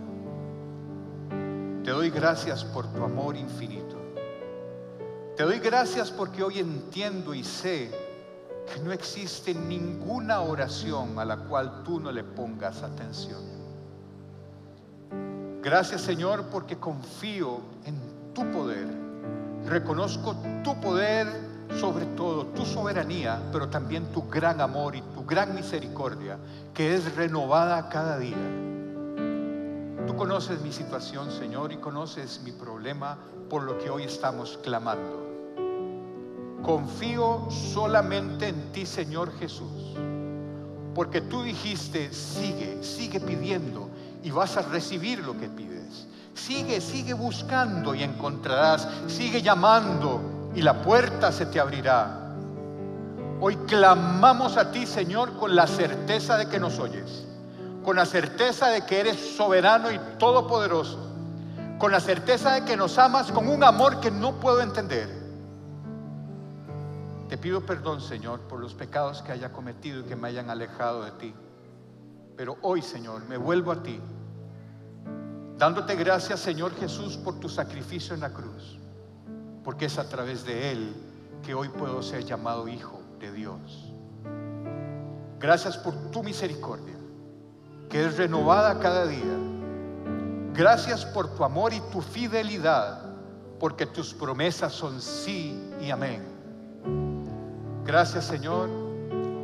te 1.82 1.90
doy 1.90 2.11
gracias 2.11 2.64
por 2.64 2.86
tu 2.92 3.03
amor 3.03 3.36
infinito. 3.36 3.96
Te 5.36 5.42
doy 5.42 5.59
gracias 5.59 6.11
porque 6.11 6.42
hoy 6.42 6.59
entiendo 6.59 7.34
y 7.34 7.42
sé 7.42 7.90
que 8.72 8.80
no 8.80 8.92
existe 8.92 9.55
ninguna 9.55 10.40
oración 10.40 11.18
a 11.18 11.24
la 11.24 11.36
cual 11.36 11.82
tú 11.84 11.99
no 12.01 12.12
le 12.12 12.22
pongas 12.22 12.82
atención. 12.82 13.40
Gracias 15.62 16.03
Señor 16.03 16.44
porque 16.53 16.76
confío 16.78 17.61
en 17.84 17.96
tu 18.32 18.44
poder. 18.53 18.86
Reconozco 19.66 20.36
tu 20.62 20.80
poder 20.80 21.26
sobre 21.78 22.07
todo, 22.07 22.46
tu 22.46 22.64
soberanía, 22.64 23.40
pero 23.53 23.68
también 23.68 24.07
tu 24.12 24.28
gran 24.28 24.61
amor 24.61 24.96
y 24.96 25.03
tu 25.03 25.17
gran 25.29 25.55
misericordia 25.55 26.39
que 26.74 26.95
es 26.95 27.14
renovada 27.14 27.89
cada 27.89 28.18
día. 28.18 28.37
Tú 30.07 30.16
conoces 30.16 30.61
mi 30.62 30.72
situación, 30.72 31.31
Señor, 31.31 31.70
y 31.70 31.76
conoces 31.76 32.41
mi 32.43 32.53
problema 32.53 33.18
por 33.51 33.62
lo 33.62 33.79
que 33.79 33.91
hoy 33.91 34.05
estamos 34.05 34.59
clamando. 34.64 35.26
Confío 36.62 37.47
solamente 37.51 38.49
en 38.49 38.72
ti, 38.72 38.87
Señor 38.87 39.31
Jesús, 39.39 39.97
porque 40.95 41.20
tú 41.20 41.43
dijiste, 41.43 42.12
sigue, 42.12 42.83
sigue 42.83 43.20
pidiendo 43.20 43.91
y 44.22 44.31
vas 44.31 44.57
a 44.57 44.62
recibir 44.62 45.20
lo 45.20 45.39
que 45.39 45.49
pides. 45.49 46.07
Sigue, 46.35 46.81
sigue 46.81 47.14
buscando 47.14 47.95
y 47.95 48.03
encontrarás. 48.03 48.89
Sigue 49.09 49.43
llamando 49.43 50.51
y 50.55 50.62
la 50.62 50.83
puerta 50.83 51.33
se 51.33 51.47
te 51.47 51.61
abrirá. 51.61 52.17
Hoy 53.41 53.57
clamamos 53.66 54.57
a 54.57 54.70
ti, 54.72 54.86
Señor, 54.86 55.36
con 55.36 55.55
la 55.55 55.66
certeza 55.66 56.36
de 56.36 56.49
que 56.49 56.59
nos 56.59 56.78
oyes, 56.78 57.24
con 57.84 57.97
la 57.97 58.05
certeza 58.05 58.68
de 58.68 58.84
que 58.84 59.01
eres 59.01 59.36
soberano 59.36 59.91
y 59.93 59.99
todopoderoso, 60.18 60.99
con 61.78 61.93
la 61.93 62.01
certeza 62.01 62.55
de 62.55 62.64
que 62.64 62.76
nos 62.76 62.99
amas 62.99 63.30
con 63.30 63.49
un 63.49 63.62
amor 63.62 64.01
que 64.01 64.11
no 64.11 64.41
puedo 64.41 64.61
entender 64.61 65.18
te 67.28 67.36
pido 67.36 67.61
perdón, 67.61 68.01
Señor, 68.01 68.41
por 68.41 68.59
los 68.59 68.74
pecados 68.74 69.20
que 69.20 69.32
haya 69.32 69.53
cometido 69.53 70.01
y 70.01 70.05
que 70.05 70.16
me 70.16 70.28
hayan 70.28 70.49
alejado 70.49 71.05
de 71.05 71.11
ti. 71.12 71.34
Pero 72.36 72.57
hoy, 72.62 72.80
Señor, 72.80 73.28
me 73.28 73.36
vuelvo 73.36 73.70
a 73.70 73.82
ti, 73.82 74.01
dándote 75.59 75.95
gracias, 75.95 76.41
Señor 76.41 76.74
Jesús, 76.76 77.18
por 77.18 77.39
tu 77.39 77.49
sacrificio 77.49 78.14
en 78.14 78.20
la 78.20 78.32
cruz, 78.32 78.78
porque 79.62 79.86
es 79.86 79.99
a 79.99 80.09
través 80.09 80.45
de 80.45 80.72
Él 80.72 80.95
que 81.45 81.55
hoy 81.55 81.68
puedo 81.68 82.03
ser 82.03 82.24
llamado 82.24 82.66
hijo 82.66 82.97
de 83.18 83.32
Dios. 83.32 83.92
Gracias 85.38 85.76
por 85.76 85.94
tu 86.10 86.22
misericordia, 86.22 86.96
que 87.88 88.06
es 88.06 88.16
renovada 88.16 88.78
cada 88.80 89.06
día. 89.06 89.36
Gracias 90.54 91.04
por 91.04 91.34
tu 91.36 91.44
amor 91.44 91.72
y 91.72 91.80
tu 91.92 92.00
fidelidad, 92.00 93.02
porque 93.60 93.86
tus 93.86 94.12
promesas 94.12 94.72
son 94.72 95.00
sí 95.00 95.70
y 95.80 95.90
amén. 95.90 96.22
Gracias 97.84 98.24
Señor. 98.24 98.68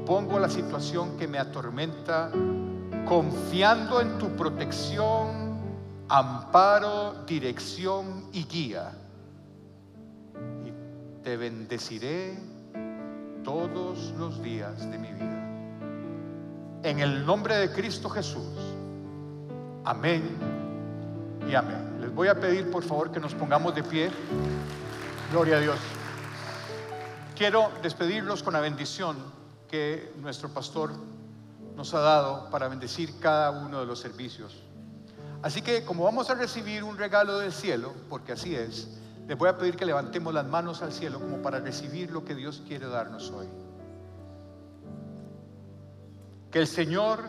Pongo 0.04 0.38
la 0.38 0.50
situación 0.50 1.16
que 1.16 1.26
me 1.26 1.38
atormenta 1.38 2.30
confiando 3.06 4.00
en 4.00 4.18
tu 4.18 4.28
protección, 4.36 5.58
amparo, 6.08 7.24
dirección 7.26 8.28
y 8.32 8.44
guía. 8.44 8.92
Y 10.64 11.22
te 11.22 11.36
bendeciré 11.36 12.53
todos 13.44 14.12
los 14.18 14.42
días 14.42 14.90
de 14.90 14.98
mi 14.98 15.12
vida. 15.12 15.48
En 16.82 16.98
el 16.98 17.24
nombre 17.24 17.56
de 17.56 17.70
Cristo 17.70 18.08
Jesús. 18.08 18.42
Amén 19.84 20.36
y 21.48 21.54
amén. 21.54 21.98
Les 22.00 22.12
voy 22.12 22.28
a 22.28 22.40
pedir 22.40 22.70
por 22.70 22.82
favor 22.82 23.12
que 23.12 23.20
nos 23.20 23.34
pongamos 23.34 23.74
de 23.74 23.82
pie. 23.82 24.10
Gloria 25.30 25.56
a 25.56 25.60
Dios. 25.60 25.78
Quiero 27.36 27.70
despedirlos 27.82 28.42
con 28.42 28.54
la 28.54 28.60
bendición 28.60 29.16
que 29.68 30.12
nuestro 30.20 30.48
pastor 30.48 30.92
nos 31.76 31.92
ha 31.94 32.00
dado 32.00 32.48
para 32.50 32.68
bendecir 32.68 33.18
cada 33.20 33.50
uno 33.50 33.80
de 33.80 33.86
los 33.86 33.98
servicios. 33.98 34.62
Así 35.42 35.60
que 35.60 35.84
como 35.84 36.04
vamos 36.04 36.30
a 36.30 36.34
recibir 36.34 36.82
un 36.82 36.96
regalo 36.96 37.38
del 37.38 37.52
cielo, 37.52 37.92
porque 38.08 38.32
así 38.32 38.54
es, 38.54 38.88
les 39.26 39.38
voy 39.38 39.48
a 39.48 39.56
pedir 39.56 39.76
que 39.76 39.86
levantemos 39.86 40.34
las 40.34 40.46
manos 40.46 40.82
al 40.82 40.92
cielo 40.92 41.18
como 41.18 41.38
para 41.38 41.58
recibir 41.60 42.10
lo 42.10 42.24
que 42.24 42.34
Dios 42.34 42.62
quiere 42.66 42.86
darnos 42.86 43.30
hoy. 43.30 43.48
Que 46.50 46.58
el 46.60 46.66
Señor 46.66 47.20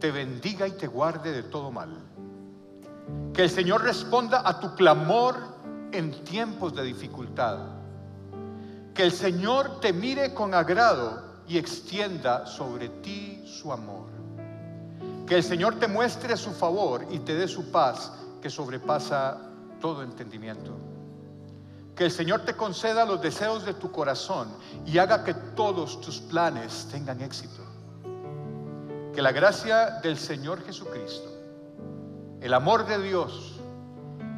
te 0.00 0.10
bendiga 0.10 0.66
y 0.66 0.72
te 0.72 0.88
guarde 0.88 1.30
de 1.32 1.44
todo 1.44 1.70
mal. 1.70 1.96
Que 3.32 3.44
el 3.44 3.50
Señor 3.50 3.82
responda 3.82 4.42
a 4.46 4.58
tu 4.58 4.74
clamor 4.74 5.36
en 5.92 6.24
tiempos 6.24 6.74
de 6.74 6.82
dificultad. 6.82 7.58
Que 8.92 9.04
el 9.04 9.12
Señor 9.12 9.80
te 9.80 9.92
mire 9.92 10.34
con 10.34 10.54
agrado 10.54 11.22
y 11.46 11.56
extienda 11.56 12.46
sobre 12.46 12.88
ti 12.88 13.42
su 13.46 13.72
amor. 13.72 14.08
Que 15.26 15.36
el 15.36 15.44
Señor 15.44 15.78
te 15.78 15.86
muestre 15.86 16.36
su 16.36 16.50
favor 16.50 17.06
y 17.10 17.20
te 17.20 17.34
dé 17.34 17.46
su 17.46 17.70
paz 17.70 18.12
que 18.42 18.50
sobrepasa 18.50 19.49
todo 19.80 20.02
entendimiento. 20.02 20.76
Que 21.96 22.04
el 22.04 22.10
Señor 22.10 22.44
te 22.44 22.54
conceda 22.54 23.04
los 23.04 23.20
deseos 23.20 23.64
de 23.64 23.74
tu 23.74 23.90
corazón 23.90 24.48
y 24.86 24.98
haga 24.98 25.24
que 25.24 25.34
todos 25.34 26.00
tus 26.00 26.20
planes 26.20 26.88
tengan 26.90 27.20
éxito. 27.20 27.62
Que 29.12 29.20
la 29.20 29.32
gracia 29.32 29.98
del 30.02 30.16
Señor 30.16 30.64
Jesucristo, 30.64 31.28
el 32.40 32.54
amor 32.54 32.86
de 32.86 33.02
Dios 33.02 33.60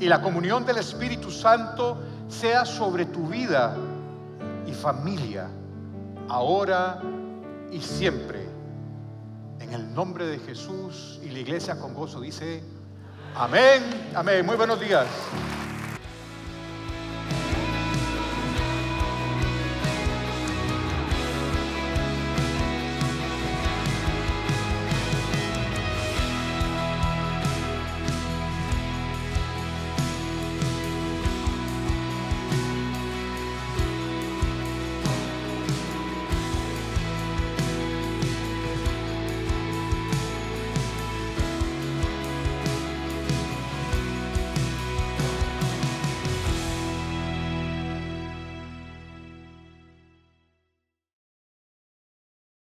y 0.01 0.07
la 0.07 0.23
comunión 0.23 0.65
del 0.65 0.79
Espíritu 0.79 1.31
Santo 1.31 1.99
sea 2.29 2.65
sobre 2.65 3.05
tu 3.07 3.29
vida 3.29 3.77
y 4.67 4.73
familia, 4.73 5.49
ahora 6.29 7.01
y 7.71 7.81
siempre. 7.81 8.49
En 9.61 9.73
el 9.73 9.95
nombre 9.95 10.27
de 10.27 10.39
Jesús 10.39 11.21
y 11.23 11.29
la 11.29 11.39
iglesia 11.39 11.79
con 11.79 11.95
gozo 11.95 12.21
dice, 12.21 12.65
amén, 13.37 13.83
amén. 14.15 14.45
Muy 14.45 14.57
buenos 14.57 14.81
días. 14.81 15.07